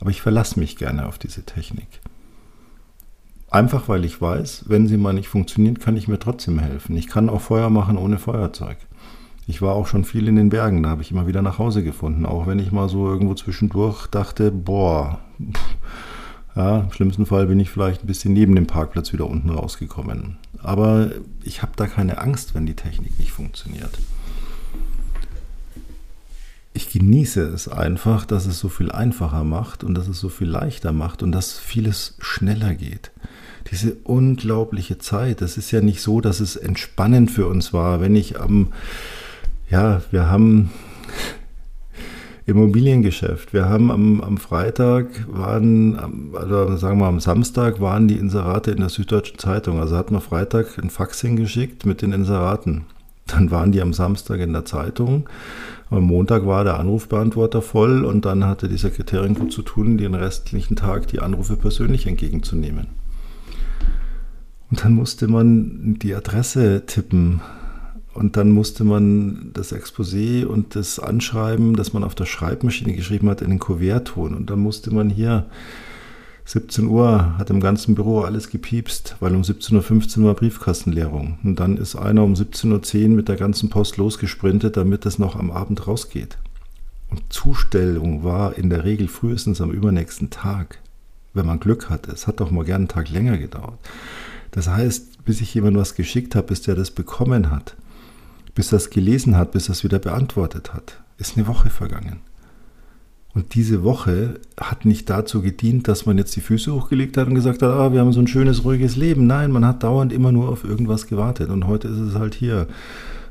Aber 0.00 0.10
ich 0.10 0.22
verlasse 0.22 0.58
mich 0.58 0.76
gerne 0.76 1.06
auf 1.06 1.18
diese 1.18 1.42
Technik. 1.42 1.88
Einfach 3.50 3.88
weil 3.88 4.04
ich 4.04 4.20
weiß, 4.20 4.64
wenn 4.66 4.86
sie 4.86 4.96
mal 4.96 5.12
nicht 5.12 5.28
funktioniert, 5.28 5.80
kann 5.80 5.96
ich 5.96 6.08
mir 6.08 6.18
trotzdem 6.18 6.58
helfen. 6.58 6.96
Ich 6.96 7.06
kann 7.06 7.30
auch 7.30 7.40
Feuer 7.40 7.70
machen 7.70 7.96
ohne 7.96 8.18
Feuerzeug. 8.18 8.76
Ich 9.46 9.62
war 9.62 9.74
auch 9.74 9.86
schon 9.86 10.04
viel 10.04 10.26
in 10.28 10.36
den 10.36 10.48
Bergen, 10.48 10.82
da 10.82 10.88
habe 10.88 11.02
ich 11.02 11.10
immer 11.12 11.26
wieder 11.26 11.42
nach 11.42 11.58
Hause 11.58 11.84
gefunden. 11.84 12.26
Auch 12.26 12.46
wenn 12.46 12.58
ich 12.58 12.72
mal 12.72 12.88
so 12.88 13.06
irgendwo 13.06 13.34
zwischendurch 13.34 14.08
dachte, 14.08 14.50
boah, 14.50 15.20
pff, 15.40 15.76
ja, 16.56 16.80
Im 16.80 16.92
schlimmsten 16.92 17.26
Fall 17.26 17.46
bin 17.46 17.60
ich 17.60 17.68
vielleicht 17.68 18.02
ein 18.02 18.06
bisschen 18.06 18.32
neben 18.32 18.54
dem 18.54 18.66
Parkplatz 18.66 19.12
wieder 19.12 19.28
unten 19.28 19.50
rausgekommen. 19.50 20.38
Aber 20.62 21.10
ich 21.44 21.60
habe 21.60 21.72
da 21.76 21.86
keine 21.86 22.18
Angst, 22.18 22.54
wenn 22.54 22.64
die 22.64 22.74
Technik 22.74 23.18
nicht 23.18 23.30
funktioniert. 23.30 23.98
Ich 26.72 26.90
genieße 26.90 27.42
es 27.42 27.68
einfach, 27.68 28.24
dass 28.24 28.46
es 28.46 28.58
so 28.58 28.70
viel 28.70 28.90
einfacher 28.90 29.44
macht 29.44 29.84
und 29.84 29.94
dass 29.94 30.08
es 30.08 30.18
so 30.18 30.30
viel 30.30 30.48
leichter 30.48 30.92
macht 30.92 31.22
und 31.22 31.30
dass 31.30 31.58
vieles 31.58 32.16
schneller 32.20 32.74
geht. 32.74 33.12
Diese 33.70 33.94
unglaubliche 34.04 34.96
Zeit, 34.96 35.42
das 35.42 35.58
ist 35.58 35.70
ja 35.72 35.82
nicht 35.82 36.00
so, 36.00 36.22
dass 36.22 36.40
es 36.40 36.56
entspannend 36.56 37.30
für 37.30 37.46
uns 37.48 37.74
war, 37.74 38.00
wenn 38.00 38.16
ich 38.16 38.40
am, 38.40 38.68
ja, 39.68 40.02
wir 40.10 40.30
haben 40.30 40.70
Immobiliengeschäft. 42.46 43.52
Wir 43.52 43.68
haben 43.68 43.90
am, 43.90 44.20
am 44.20 44.36
Freitag 44.38 45.06
waren, 45.28 45.98
also 46.32 46.76
sagen 46.76 46.98
wir 46.98 47.06
am 47.06 47.18
Samstag 47.18 47.80
waren 47.80 48.06
die 48.06 48.16
Inserate 48.16 48.70
in 48.70 48.78
der 48.78 48.88
Süddeutschen 48.88 49.38
Zeitung. 49.38 49.80
Also 49.80 49.96
hat 49.96 50.12
man 50.12 50.20
Freitag 50.20 50.78
ein 50.78 50.90
Fax 50.90 51.20
hingeschickt 51.20 51.84
mit 51.86 52.02
den 52.02 52.12
Inseraten. 52.12 52.84
Dann 53.26 53.50
waren 53.50 53.72
die 53.72 53.82
am 53.82 53.92
Samstag 53.92 54.38
in 54.38 54.52
der 54.52 54.64
Zeitung. 54.64 55.28
Am 55.90 56.04
Montag 56.04 56.46
war 56.46 56.62
der 56.62 56.78
Anrufbeantworter 56.78 57.62
voll 57.62 58.04
und 58.04 58.24
dann 58.24 58.44
hatte 58.44 58.68
die 58.68 58.76
Sekretärin 58.76 59.34
gut 59.34 59.52
zu 59.52 59.62
tun, 59.62 59.98
den 59.98 60.14
restlichen 60.14 60.76
Tag 60.76 61.08
die 61.08 61.18
Anrufe 61.18 61.56
persönlich 61.56 62.06
entgegenzunehmen. 62.06 62.86
Und 64.70 64.84
dann 64.84 64.92
musste 64.92 65.26
man 65.26 65.96
die 66.00 66.14
Adresse 66.14 66.84
tippen 66.86 67.40
und 68.16 68.36
dann 68.36 68.50
musste 68.50 68.84
man 68.84 69.50
das 69.52 69.72
Exposé 69.72 70.44
und 70.46 70.74
das 70.74 70.98
Anschreiben, 70.98 71.76
das 71.76 71.92
man 71.92 72.02
auf 72.02 72.14
der 72.14 72.24
Schreibmaschine 72.24 72.94
geschrieben 72.94 73.28
hat, 73.28 73.42
in 73.42 73.50
den 73.50 73.58
Kuvert 73.58 74.08
tun. 74.08 74.34
Und 74.34 74.48
dann 74.50 74.58
musste 74.58 74.92
man 74.92 75.10
hier 75.10 75.46
17 76.46 76.86
Uhr, 76.86 77.36
hat 77.38 77.50
im 77.50 77.60
ganzen 77.60 77.94
Büro 77.94 78.20
alles 78.20 78.48
gepiepst, 78.48 79.16
weil 79.20 79.34
um 79.34 79.42
17.15 79.42 80.20
Uhr 80.20 80.26
war 80.26 80.34
Briefkastenleerung. 80.34 81.38
Und 81.42 81.60
dann 81.60 81.76
ist 81.76 81.96
einer 81.96 82.22
um 82.22 82.34
17.10 82.34 83.02
Uhr 83.02 83.08
mit 83.10 83.28
der 83.28 83.36
ganzen 83.36 83.68
Post 83.68 83.96
losgesprintet, 83.96 84.76
damit 84.76 85.04
es 85.06 85.18
noch 85.18 85.36
am 85.36 85.50
Abend 85.50 85.86
rausgeht. 85.86 86.38
Und 87.10 87.32
Zustellung 87.32 88.24
war 88.24 88.56
in 88.56 88.70
der 88.70 88.84
Regel 88.84 89.08
frühestens 89.08 89.60
am 89.60 89.70
übernächsten 89.70 90.30
Tag, 90.30 90.78
wenn 91.34 91.46
man 91.46 91.60
Glück 91.60 91.90
hatte. 91.90 92.12
Es 92.12 92.26
hat 92.26 92.40
doch 92.40 92.50
mal 92.50 92.64
gern 92.64 92.82
einen 92.82 92.88
Tag 92.88 93.10
länger 93.10 93.38
gedauert. 93.38 93.78
Das 94.52 94.68
heißt, 94.68 95.24
bis 95.24 95.40
ich 95.40 95.52
jemand 95.52 95.76
was 95.76 95.94
geschickt 95.94 96.34
habe, 96.34 96.46
bis 96.46 96.62
der 96.62 96.76
das 96.76 96.90
bekommen 96.90 97.50
hat, 97.50 97.76
bis 98.56 98.72
er 98.72 98.78
es 98.78 98.90
gelesen 98.90 99.36
hat, 99.36 99.52
bis 99.52 99.68
er 99.68 99.72
es 99.72 99.84
wieder 99.84 100.00
beantwortet 100.00 100.74
hat, 100.74 101.00
ist 101.18 101.36
eine 101.36 101.46
Woche 101.46 101.70
vergangen. 101.70 102.20
Und 103.34 103.54
diese 103.54 103.84
Woche 103.84 104.40
hat 104.58 104.86
nicht 104.86 105.10
dazu 105.10 105.42
gedient, 105.42 105.88
dass 105.88 106.06
man 106.06 106.16
jetzt 106.16 106.34
die 106.36 106.40
Füße 106.40 106.74
hochgelegt 106.74 107.18
hat 107.18 107.28
und 107.28 107.34
gesagt 107.34 107.60
hat, 107.60 107.70
ah, 107.70 107.92
wir 107.92 108.00
haben 108.00 108.12
so 108.12 108.20
ein 108.20 108.26
schönes, 108.26 108.64
ruhiges 108.64 108.96
Leben. 108.96 109.26
Nein, 109.26 109.52
man 109.52 109.66
hat 109.66 109.82
dauernd 109.82 110.10
immer 110.10 110.32
nur 110.32 110.48
auf 110.48 110.64
irgendwas 110.64 111.06
gewartet. 111.06 111.50
Und 111.50 111.66
heute 111.66 111.86
ist 111.86 111.98
es 111.98 112.14
halt 112.14 112.34
hier. 112.34 112.66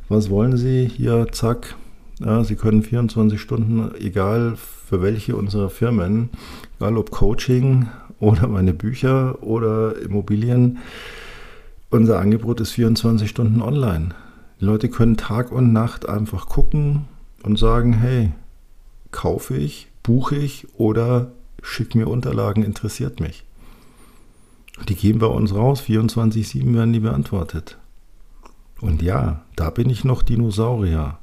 Was 0.08 0.30
wollen 0.30 0.58
Sie? 0.58 0.88
Hier, 0.88 1.28
zack. 1.32 1.74
Ja, 2.20 2.44
Sie 2.44 2.56
können 2.56 2.84
24 2.84 3.42
Stunden, 3.42 3.90
egal 4.00 4.54
für 4.56 5.02
welche 5.02 5.36
unserer 5.36 5.72
Firmen, 5.72 6.30
egal 6.78 6.98
ob 6.98 7.10
Coaching 7.10 7.88
oder 8.20 8.48
meine 8.48 8.74
Bücher 8.74 9.42
oder 9.42 10.00
Immobilien, 10.00 10.78
unser 11.90 12.20
Angebot 12.20 12.62
ist 12.62 12.74
24 12.74 13.28
Stunden 13.28 13.64
online. 13.64 14.14
Die 14.60 14.66
Leute 14.66 14.90
können 14.90 15.18
Tag 15.18 15.52
und 15.52 15.74
Nacht 15.74 16.08
einfach 16.08 16.48
gucken 16.48 17.06
und 17.44 17.60
sagen, 17.60 17.94
hey, 17.94 18.32
kaufe 19.12 19.56
ich, 19.56 19.88
buche 20.04 20.36
ich 20.36 20.68
oder 20.78 21.32
schick 21.62 21.96
mir 21.96 22.08
Unterlagen, 22.08 22.64
interessiert 22.64 23.20
mich. 23.20 23.44
Die 24.88 24.96
gehen 24.96 25.20
bei 25.20 25.28
uns 25.28 25.54
raus, 25.54 25.82
24-7 25.82 26.74
werden 26.74 26.94
die 26.94 27.00
beantwortet. 27.00 27.78
Und 28.82 29.02
ja, 29.02 29.42
da 29.56 29.70
bin 29.70 29.90
ich 29.90 30.04
noch 30.04 30.22
Dinosaurier. 30.22 31.18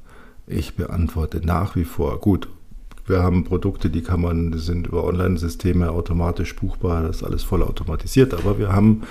Ich 0.47 0.75
beantworte 0.75 1.40
nach 1.45 1.77
wie 1.77 1.85
vor. 1.85 2.18
Gut, 2.18 2.49
wir 3.07 3.23
haben 3.23 3.45
Produkte, 3.45 3.90
die 3.90 4.03
kann 4.03 4.21
man, 4.21 4.53
die 4.53 4.59
sind 4.59 4.87
über 4.87 5.05
Online-Systeme 5.05 5.90
automatisch 5.90 6.55
buchbar, 6.57 7.03
das 7.03 7.16
ist 7.16 7.23
alles 7.25 7.42
voll 7.42 7.62
automatisiert, 7.62 8.33
aber 8.35 8.59
wir 8.59 8.73
haben 8.73 9.03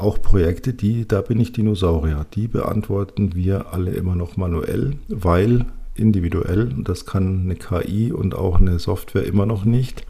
auch 0.00 0.20
Projekte, 0.20 0.72
die, 0.72 1.06
da 1.06 1.20
bin 1.20 1.40
ich 1.40 1.52
Dinosaurier, 1.52 2.26
die 2.34 2.48
beantworten 2.48 3.34
wir 3.34 3.72
alle 3.72 3.92
immer 3.92 4.14
noch 4.14 4.36
manuell, 4.36 4.96
weil 5.08 5.66
individuell, 5.94 6.74
das 6.84 7.06
kann 7.06 7.42
eine 7.42 7.56
KI 7.56 8.12
und 8.12 8.34
auch 8.34 8.60
eine 8.60 8.78
Software 8.78 9.24
immer 9.24 9.46
noch 9.46 9.64
nicht. 9.64 10.06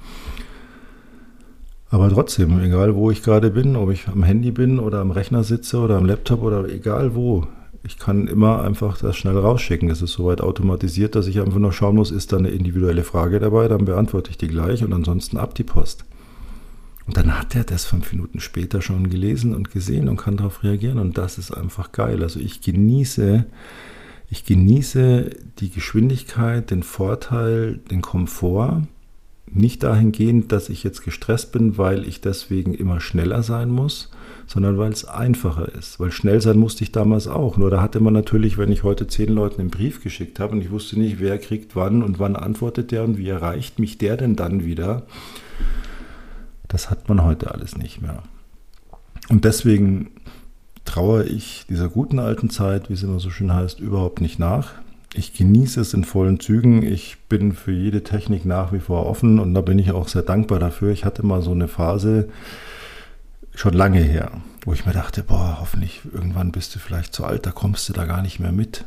Aber 1.88 2.10
trotzdem, 2.10 2.60
egal 2.60 2.96
wo 2.96 3.10
ich 3.10 3.22
gerade 3.22 3.50
bin, 3.50 3.76
ob 3.76 3.90
ich 3.90 4.08
am 4.08 4.24
Handy 4.24 4.50
bin 4.50 4.78
oder 4.78 5.00
am 5.00 5.12
Rechner 5.12 5.44
sitze 5.44 5.78
oder 5.78 5.96
am 5.96 6.04
Laptop 6.04 6.42
oder 6.42 6.68
egal 6.68 7.14
wo, 7.14 7.46
ich 7.84 7.98
kann 7.98 8.26
immer 8.26 8.62
einfach 8.62 8.98
das 8.98 9.16
schnell 9.16 9.38
rausschicken. 9.38 9.90
Es 9.90 10.02
ist 10.02 10.12
soweit 10.12 10.40
automatisiert, 10.40 11.14
dass 11.14 11.28
ich 11.28 11.40
einfach 11.40 11.60
nur 11.60 11.72
schauen 11.72 11.94
muss, 11.94 12.10
ist 12.10 12.32
da 12.32 12.38
eine 12.38 12.50
individuelle 12.50 13.04
Frage 13.04 13.38
dabei, 13.38 13.68
dann 13.68 13.84
beantworte 13.84 14.30
ich 14.30 14.38
die 14.38 14.48
gleich 14.48 14.82
und 14.82 14.92
ansonsten 14.92 15.36
ab 15.36 15.54
die 15.54 15.64
Post. 15.64 16.04
Und 17.06 17.16
dann 17.16 17.38
hat 17.38 17.54
er 17.54 17.64
das 17.64 17.84
fünf 17.84 18.12
Minuten 18.12 18.40
später 18.40 18.82
schon 18.82 19.08
gelesen 19.08 19.54
und 19.54 19.70
gesehen 19.70 20.08
und 20.08 20.16
kann 20.16 20.36
darauf 20.36 20.64
reagieren. 20.64 20.98
Und 20.98 21.16
das 21.16 21.38
ist 21.38 21.52
einfach 21.52 21.92
geil. 21.92 22.22
Also 22.22 22.40
ich 22.40 22.60
genieße, 22.60 23.44
ich 24.28 24.44
genieße 24.44 25.30
die 25.60 25.70
Geschwindigkeit, 25.70 26.70
den 26.70 26.82
Vorteil, 26.82 27.78
den 27.90 28.02
Komfort. 28.02 28.82
Nicht 29.48 29.84
dahingehend, 29.84 30.50
dass 30.50 30.68
ich 30.68 30.82
jetzt 30.82 31.04
gestresst 31.04 31.52
bin, 31.52 31.78
weil 31.78 32.06
ich 32.08 32.20
deswegen 32.20 32.74
immer 32.74 33.00
schneller 33.00 33.44
sein 33.44 33.70
muss, 33.70 34.10
sondern 34.48 34.76
weil 34.76 34.90
es 34.90 35.04
einfacher 35.04 35.72
ist. 35.72 36.00
Weil 36.00 36.10
schnell 36.10 36.40
sein 36.40 36.58
musste 36.58 36.82
ich 36.82 36.90
damals 36.90 37.28
auch. 37.28 37.56
Nur 37.56 37.70
da 37.70 37.80
hatte 37.80 38.00
man 38.00 38.12
natürlich, 38.12 38.58
wenn 38.58 38.72
ich 38.72 38.82
heute 38.82 39.06
zehn 39.06 39.32
Leuten 39.32 39.60
einen 39.60 39.70
Brief 39.70 40.02
geschickt 40.02 40.40
habe 40.40 40.56
und 40.56 40.62
ich 40.62 40.72
wusste 40.72 40.98
nicht, 40.98 41.20
wer 41.20 41.38
kriegt 41.38 41.76
wann 41.76 42.02
und 42.02 42.18
wann 42.18 42.34
antwortet 42.34 42.90
der 42.90 43.04
und 43.04 43.18
wie 43.18 43.28
erreicht 43.28 43.78
mich 43.78 43.98
der 43.98 44.16
denn 44.16 44.34
dann 44.34 44.64
wieder, 44.64 45.06
Das 46.68 46.90
hat 46.90 47.08
man 47.08 47.22
heute 47.22 47.52
alles 47.52 47.76
nicht 47.76 48.02
mehr. 48.02 48.22
Und 49.28 49.44
deswegen 49.44 50.10
trauere 50.84 51.24
ich 51.24 51.66
dieser 51.68 51.88
guten 51.88 52.18
alten 52.18 52.50
Zeit, 52.50 52.88
wie 52.88 52.94
es 52.94 53.02
immer 53.02 53.20
so 53.20 53.30
schön 53.30 53.52
heißt, 53.52 53.80
überhaupt 53.80 54.20
nicht 54.20 54.38
nach. 54.38 54.72
Ich 55.14 55.32
genieße 55.32 55.80
es 55.80 55.94
in 55.94 56.04
vollen 56.04 56.40
Zügen. 56.40 56.82
Ich 56.82 57.16
bin 57.28 57.52
für 57.52 57.72
jede 57.72 58.04
Technik 58.04 58.44
nach 58.44 58.72
wie 58.72 58.80
vor 58.80 59.06
offen 59.06 59.38
und 59.38 59.54
da 59.54 59.60
bin 59.60 59.78
ich 59.78 59.92
auch 59.92 60.08
sehr 60.08 60.22
dankbar 60.22 60.58
dafür. 60.58 60.92
Ich 60.92 61.04
hatte 61.04 61.24
mal 61.24 61.42
so 61.42 61.52
eine 61.52 61.68
Phase 61.68 62.28
schon 63.54 63.72
lange 63.72 64.00
her, 64.00 64.30
wo 64.64 64.72
ich 64.72 64.84
mir 64.84 64.92
dachte, 64.92 65.22
boah, 65.22 65.58
hoffentlich 65.60 66.02
irgendwann 66.12 66.52
bist 66.52 66.74
du 66.74 66.78
vielleicht 66.78 67.14
zu 67.14 67.24
alt, 67.24 67.46
da 67.46 67.50
kommst 67.50 67.88
du 67.88 67.92
da 67.94 68.04
gar 68.04 68.22
nicht 68.22 68.38
mehr 68.38 68.52
mit. 68.52 68.84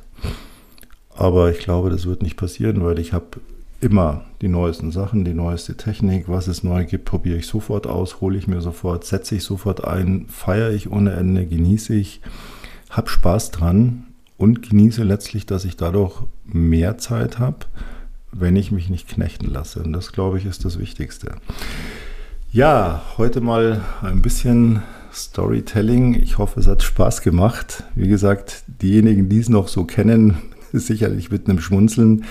Aber 1.16 1.52
ich 1.52 1.60
glaube, 1.60 1.90
das 1.90 2.06
wird 2.06 2.22
nicht 2.22 2.38
passieren, 2.38 2.84
weil 2.86 3.00
ich 3.00 3.12
habe 3.12 3.42
immer 3.82 4.26
die 4.42 4.48
neuesten 4.48 4.92
Sachen, 4.92 5.24
die 5.24 5.34
neueste 5.34 5.76
Technik, 5.76 6.28
was 6.28 6.48
es 6.48 6.64
neu 6.64 6.86
gibt, 6.86 7.06
probiere 7.06 7.38
ich 7.38 7.48
sofort 7.48 7.88
aus, 7.88 8.22
hole 8.22 8.38
ich 8.38 8.48
mir 8.48 8.62
sofort, 8.62 9.06
setze 9.06 9.36
ich 9.36 9.44
sofort 9.44 9.84
ein, 9.86 10.26
feiere 10.28 10.72
ich 10.72 10.92
ohne 10.92 11.14
Ende, 11.14 11.46
genieße 11.46 11.94
ich, 11.94 12.22
habe 12.90 13.10
Spaß 13.10 13.52
dran 13.52 14.06
und 14.38 14.68
genieße 14.68 15.04
letztlich, 15.04 15.46
dass 15.46 15.66
ich 15.66 15.78
dadurch 15.78 16.22
mehr 16.46 16.98
Zeit 16.98 17.40
habe, 17.40 17.66
wenn 18.32 18.56
ich 18.56 18.72
mich 18.72 18.90
nicht 18.90 19.08
knechten 19.08 19.48
lasse. 19.48 19.82
Und 19.84 19.94
das, 19.94 20.12
glaube 20.12 20.38
ich, 20.38 20.46
ist 20.46 20.66
das 20.66 20.80
Wichtigste. 20.80 21.36
Ja, 22.52 23.04
heute 23.18 23.42
mal 23.42 23.82
ein 24.02 24.22
bisschen 24.22 24.82
Storytelling. 25.14 26.16
Ich 26.16 26.38
hoffe, 26.38 26.60
es 26.60 26.68
hat 26.68 26.84
Spaß 26.84 27.22
gemacht. 27.22 27.84
Wie 27.96 28.08
gesagt, 28.08 28.64
diejenigen, 28.82 29.30
die 29.30 29.40
es 29.40 29.50
noch 29.50 29.68
so 29.68 29.86
kennen, 29.86 30.38
sicherlich 30.74 31.32
mit 31.32 31.48
einem 31.48 31.60
Schmunzeln 31.60 32.26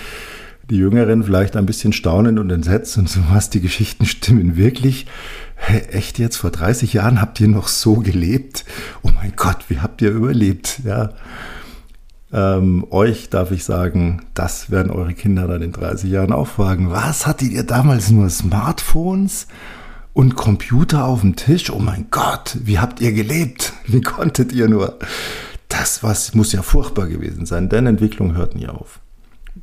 die 0.70 0.76
Jüngeren 0.76 1.24
vielleicht 1.24 1.57
ein 1.57 1.66
bisschen 1.66 1.92
staunend 1.92 2.38
und 2.38 2.50
entsetzt 2.50 2.98
und 2.98 3.09
so 3.09 3.20
was, 3.31 3.50
die 3.50 3.61
Geschichten 3.61 4.07
stimmen 4.07 4.57
wirklich. 4.57 5.07
Echt 5.90 6.18
jetzt, 6.18 6.37
vor 6.37 6.50
30 6.50 6.92
Jahren 6.92 7.20
habt 7.20 7.40
ihr 7.40 7.48
noch 7.48 7.68
so 7.68 7.94
gelebt? 7.96 8.64
Oh 9.02 9.11
mein 9.14 9.33
Gott, 9.35 9.64
wie 9.68 9.81
habt 9.81 10.02
ihr 10.02 10.11
überlebt? 10.11 10.81
Ja. 10.85 11.11
Ähm, 12.31 12.87
euch 12.90 13.31
darf 13.31 13.50
ich 13.50 13.64
sagen, 13.64 14.26
das 14.35 14.70
werden 14.70 14.92
eure 14.92 15.14
Kinder 15.14 15.48
dann 15.48 15.62
in 15.62 15.72
30 15.72 16.11
Jahren 16.11 16.33
auch 16.33 16.46
fragen. 16.46 16.90
Was 16.90 17.26
hattet 17.26 17.50
ihr 17.50 17.64
damals 17.64 18.11
nur 18.11 18.28
Smartphones 18.28 19.48
und 20.12 20.37
Computer 20.37 21.07
auf 21.07 21.22
dem 21.22 21.37
Tisch? 21.37 21.70
Oh 21.70 21.78
mein 21.78 22.09
Gott, 22.11 22.59
wie 22.62 22.78
habt 22.78 23.00
ihr 23.00 23.12
gelebt? 23.12 23.72
Wie 23.87 24.02
konntet 24.02 24.52
ihr 24.52 24.68
nur? 24.68 24.98
Das 25.68 26.02
was 26.02 26.35
muss 26.35 26.52
ja 26.52 26.62
furchtbar 26.62 27.07
gewesen 27.09 27.46
sein, 27.46 27.68
denn 27.70 27.87
Entwicklung 27.87 28.35
hört 28.35 28.54
nie 28.54 28.68
auf 28.68 29.00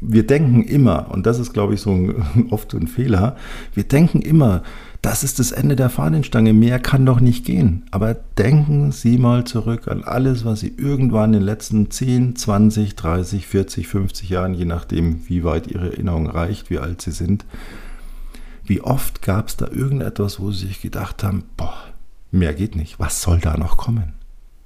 wir 0.08 0.26
denken 0.26 0.64
immer, 0.64 1.12
und 1.12 1.26
das 1.26 1.40
ist, 1.40 1.54
glaube 1.54 1.74
ich, 1.74 1.82
so 1.82 1.92
ein, 1.92 2.48
oft 2.52 2.74
ein 2.74 2.88
Fehler, 2.88 3.36
wir 3.74 3.84
denken 3.84 4.22
immer, 4.22 4.64
das 5.02 5.24
ist 5.24 5.38
das 5.38 5.52
Ende 5.52 5.76
der 5.76 5.92
Fahnenstange, 5.92 6.54
mehr 6.54 6.80
kann 6.80 7.06
doch 7.06 7.20
nicht 7.20 7.46
gehen. 7.46 7.86
Aber 7.92 8.16
denken 8.16 8.92
Sie 8.92 9.20
mal 9.20 9.44
zurück 9.44 9.88
an 9.88 10.04
alles, 10.04 10.46
was 10.46 10.62
Sie 10.62 10.74
irgendwann 10.76 11.34
in 11.34 11.42
den 11.42 11.46
letzten 11.46 11.92
10, 11.92 12.36
20, 12.36 12.96
30, 12.96 13.46
40, 13.46 13.88
50 13.88 14.30
Jahren, 14.30 14.56
je 14.56 14.66
nachdem, 14.66 15.22
wie 15.28 15.44
weit 15.44 15.68
Ihre 15.68 15.92
Erinnerung 15.92 16.28
reicht, 16.28 16.72
wie 16.72 16.80
alt 16.80 17.04
Sie 17.04 17.12
sind, 17.12 17.46
wie 18.64 18.82
oft 18.82 19.22
gab 19.22 19.50
es 19.50 19.58
da 19.58 19.68
irgendetwas, 19.68 20.40
wo 20.40 20.52
Sie 20.52 20.66
sich 20.66 20.82
gedacht 20.82 21.24
haben, 21.24 21.44
boah, 21.56 21.76
mehr 22.32 22.56
geht 22.56 22.76
nicht, 22.76 23.00
was 23.00 23.22
soll 23.22 23.40
da 23.40 23.58
noch 23.58 23.78
kommen? 23.78 24.14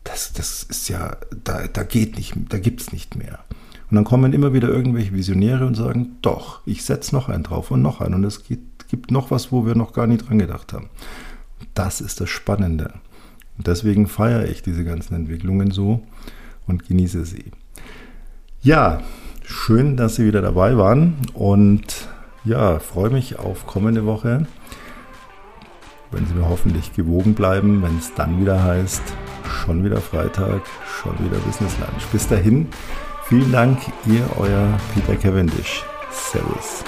Das, 0.06 0.32
das 0.32 0.64
ist 0.64 0.88
ja, 0.88 1.18
da, 1.44 1.68
da 1.68 1.84
geht 1.84 2.16
nicht, 2.16 2.34
da 2.48 2.60
gibt 2.60 2.80
es 2.80 2.94
nicht 2.94 3.18
mehr. 3.18 3.40
Und 3.90 3.96
dann 3.96 4.04
kommen 4.04 4.34
immer 4.34 4.54
wieder 4.54 4.70
irgendwelche 4.70 5.14
Visionäre 5.14 5.66
und 5.66 5.76
sagen, 5.76 6.18
doch, 6.22 6.62
ich 6.66 6.84
setze 6.84 7.16
noch 7.16 7.28
einen 7.28 7.44
drauf 7.44 7.72
und 7.72 7.82
noch 7.82 8.02
einen. 8.02 8.16
Und 8.16 8.24
es 8.24 8.44
gibt, 8.44 8.88
gibt 8.88 9.10
noch 9.10 9.32
was, 9.32 9.52
wo 9.52 9.66
wir 9.66 9.76
noch 9.76 9.94
gar 9.94 10.06
nicht 10.06 10.30
dran 10.30 10.38
gedacht 10.38 10.74
haben. 10.74 10.90
Das 11.74 12.00
ist 12.00 12.22
das 12.22 12.30
Spannende. 12.30 12.94
Und 13.58 13.68
deswegen 13.68 14.08
feiere 14.08 14.46
ich 14.46 14.62
diese 14.62 14.86
ganzen 14.86 15.16
Entwicklungen 15.16 15.72
so 15.72 16.02
und 16.68 16.88
genieße 16.88 17.26
sie. 17.26 17.52
Ja, 18.62 19.02
schön, 19.44 19.98
dass 19.98 20.16
Sie 20.16 20.26
wieder 20.26 20.42
dabei 20.42 20.78
waren 20.78 21.16
und 21.34 22.08
ja, 22.46 22.80
freue 22.80 23.10
mich 23.10 23.40
auf 23.40 23.66
kommende 23.66 24.06
Woche, 24.06 24.46
wenn 26.12 26.26
Sie 26.26 26.34
mir 26.34 26.48
hoffentlich 26.48 26.94
gewogen 26.94 27.34
bleiben, 27.34 27.82
wenn 27.82 27.98
es 27.98 28.14
dann 28.14 28.40
wieder 28.40 28.64
heißt, 28.64 29.02
schon 29.50 29.84
wieder 29.84 30.02
Freitag, 30.02 30.62
schon 31.02 31.14
wieder 31.20 31.38
Business 31.40 31.78
Lunch. 31.80 32.06
Bis 32.12 32.28
dahin, 32.28 32.68
Vielen 33.30 33.52
Dank, 33.52 33.78
ihr, 34.08 34.28
euer 34.40 34.76
Peter 34.96 35.16
Cavendish. 35.16 35.84
Servus. 36.12 36.84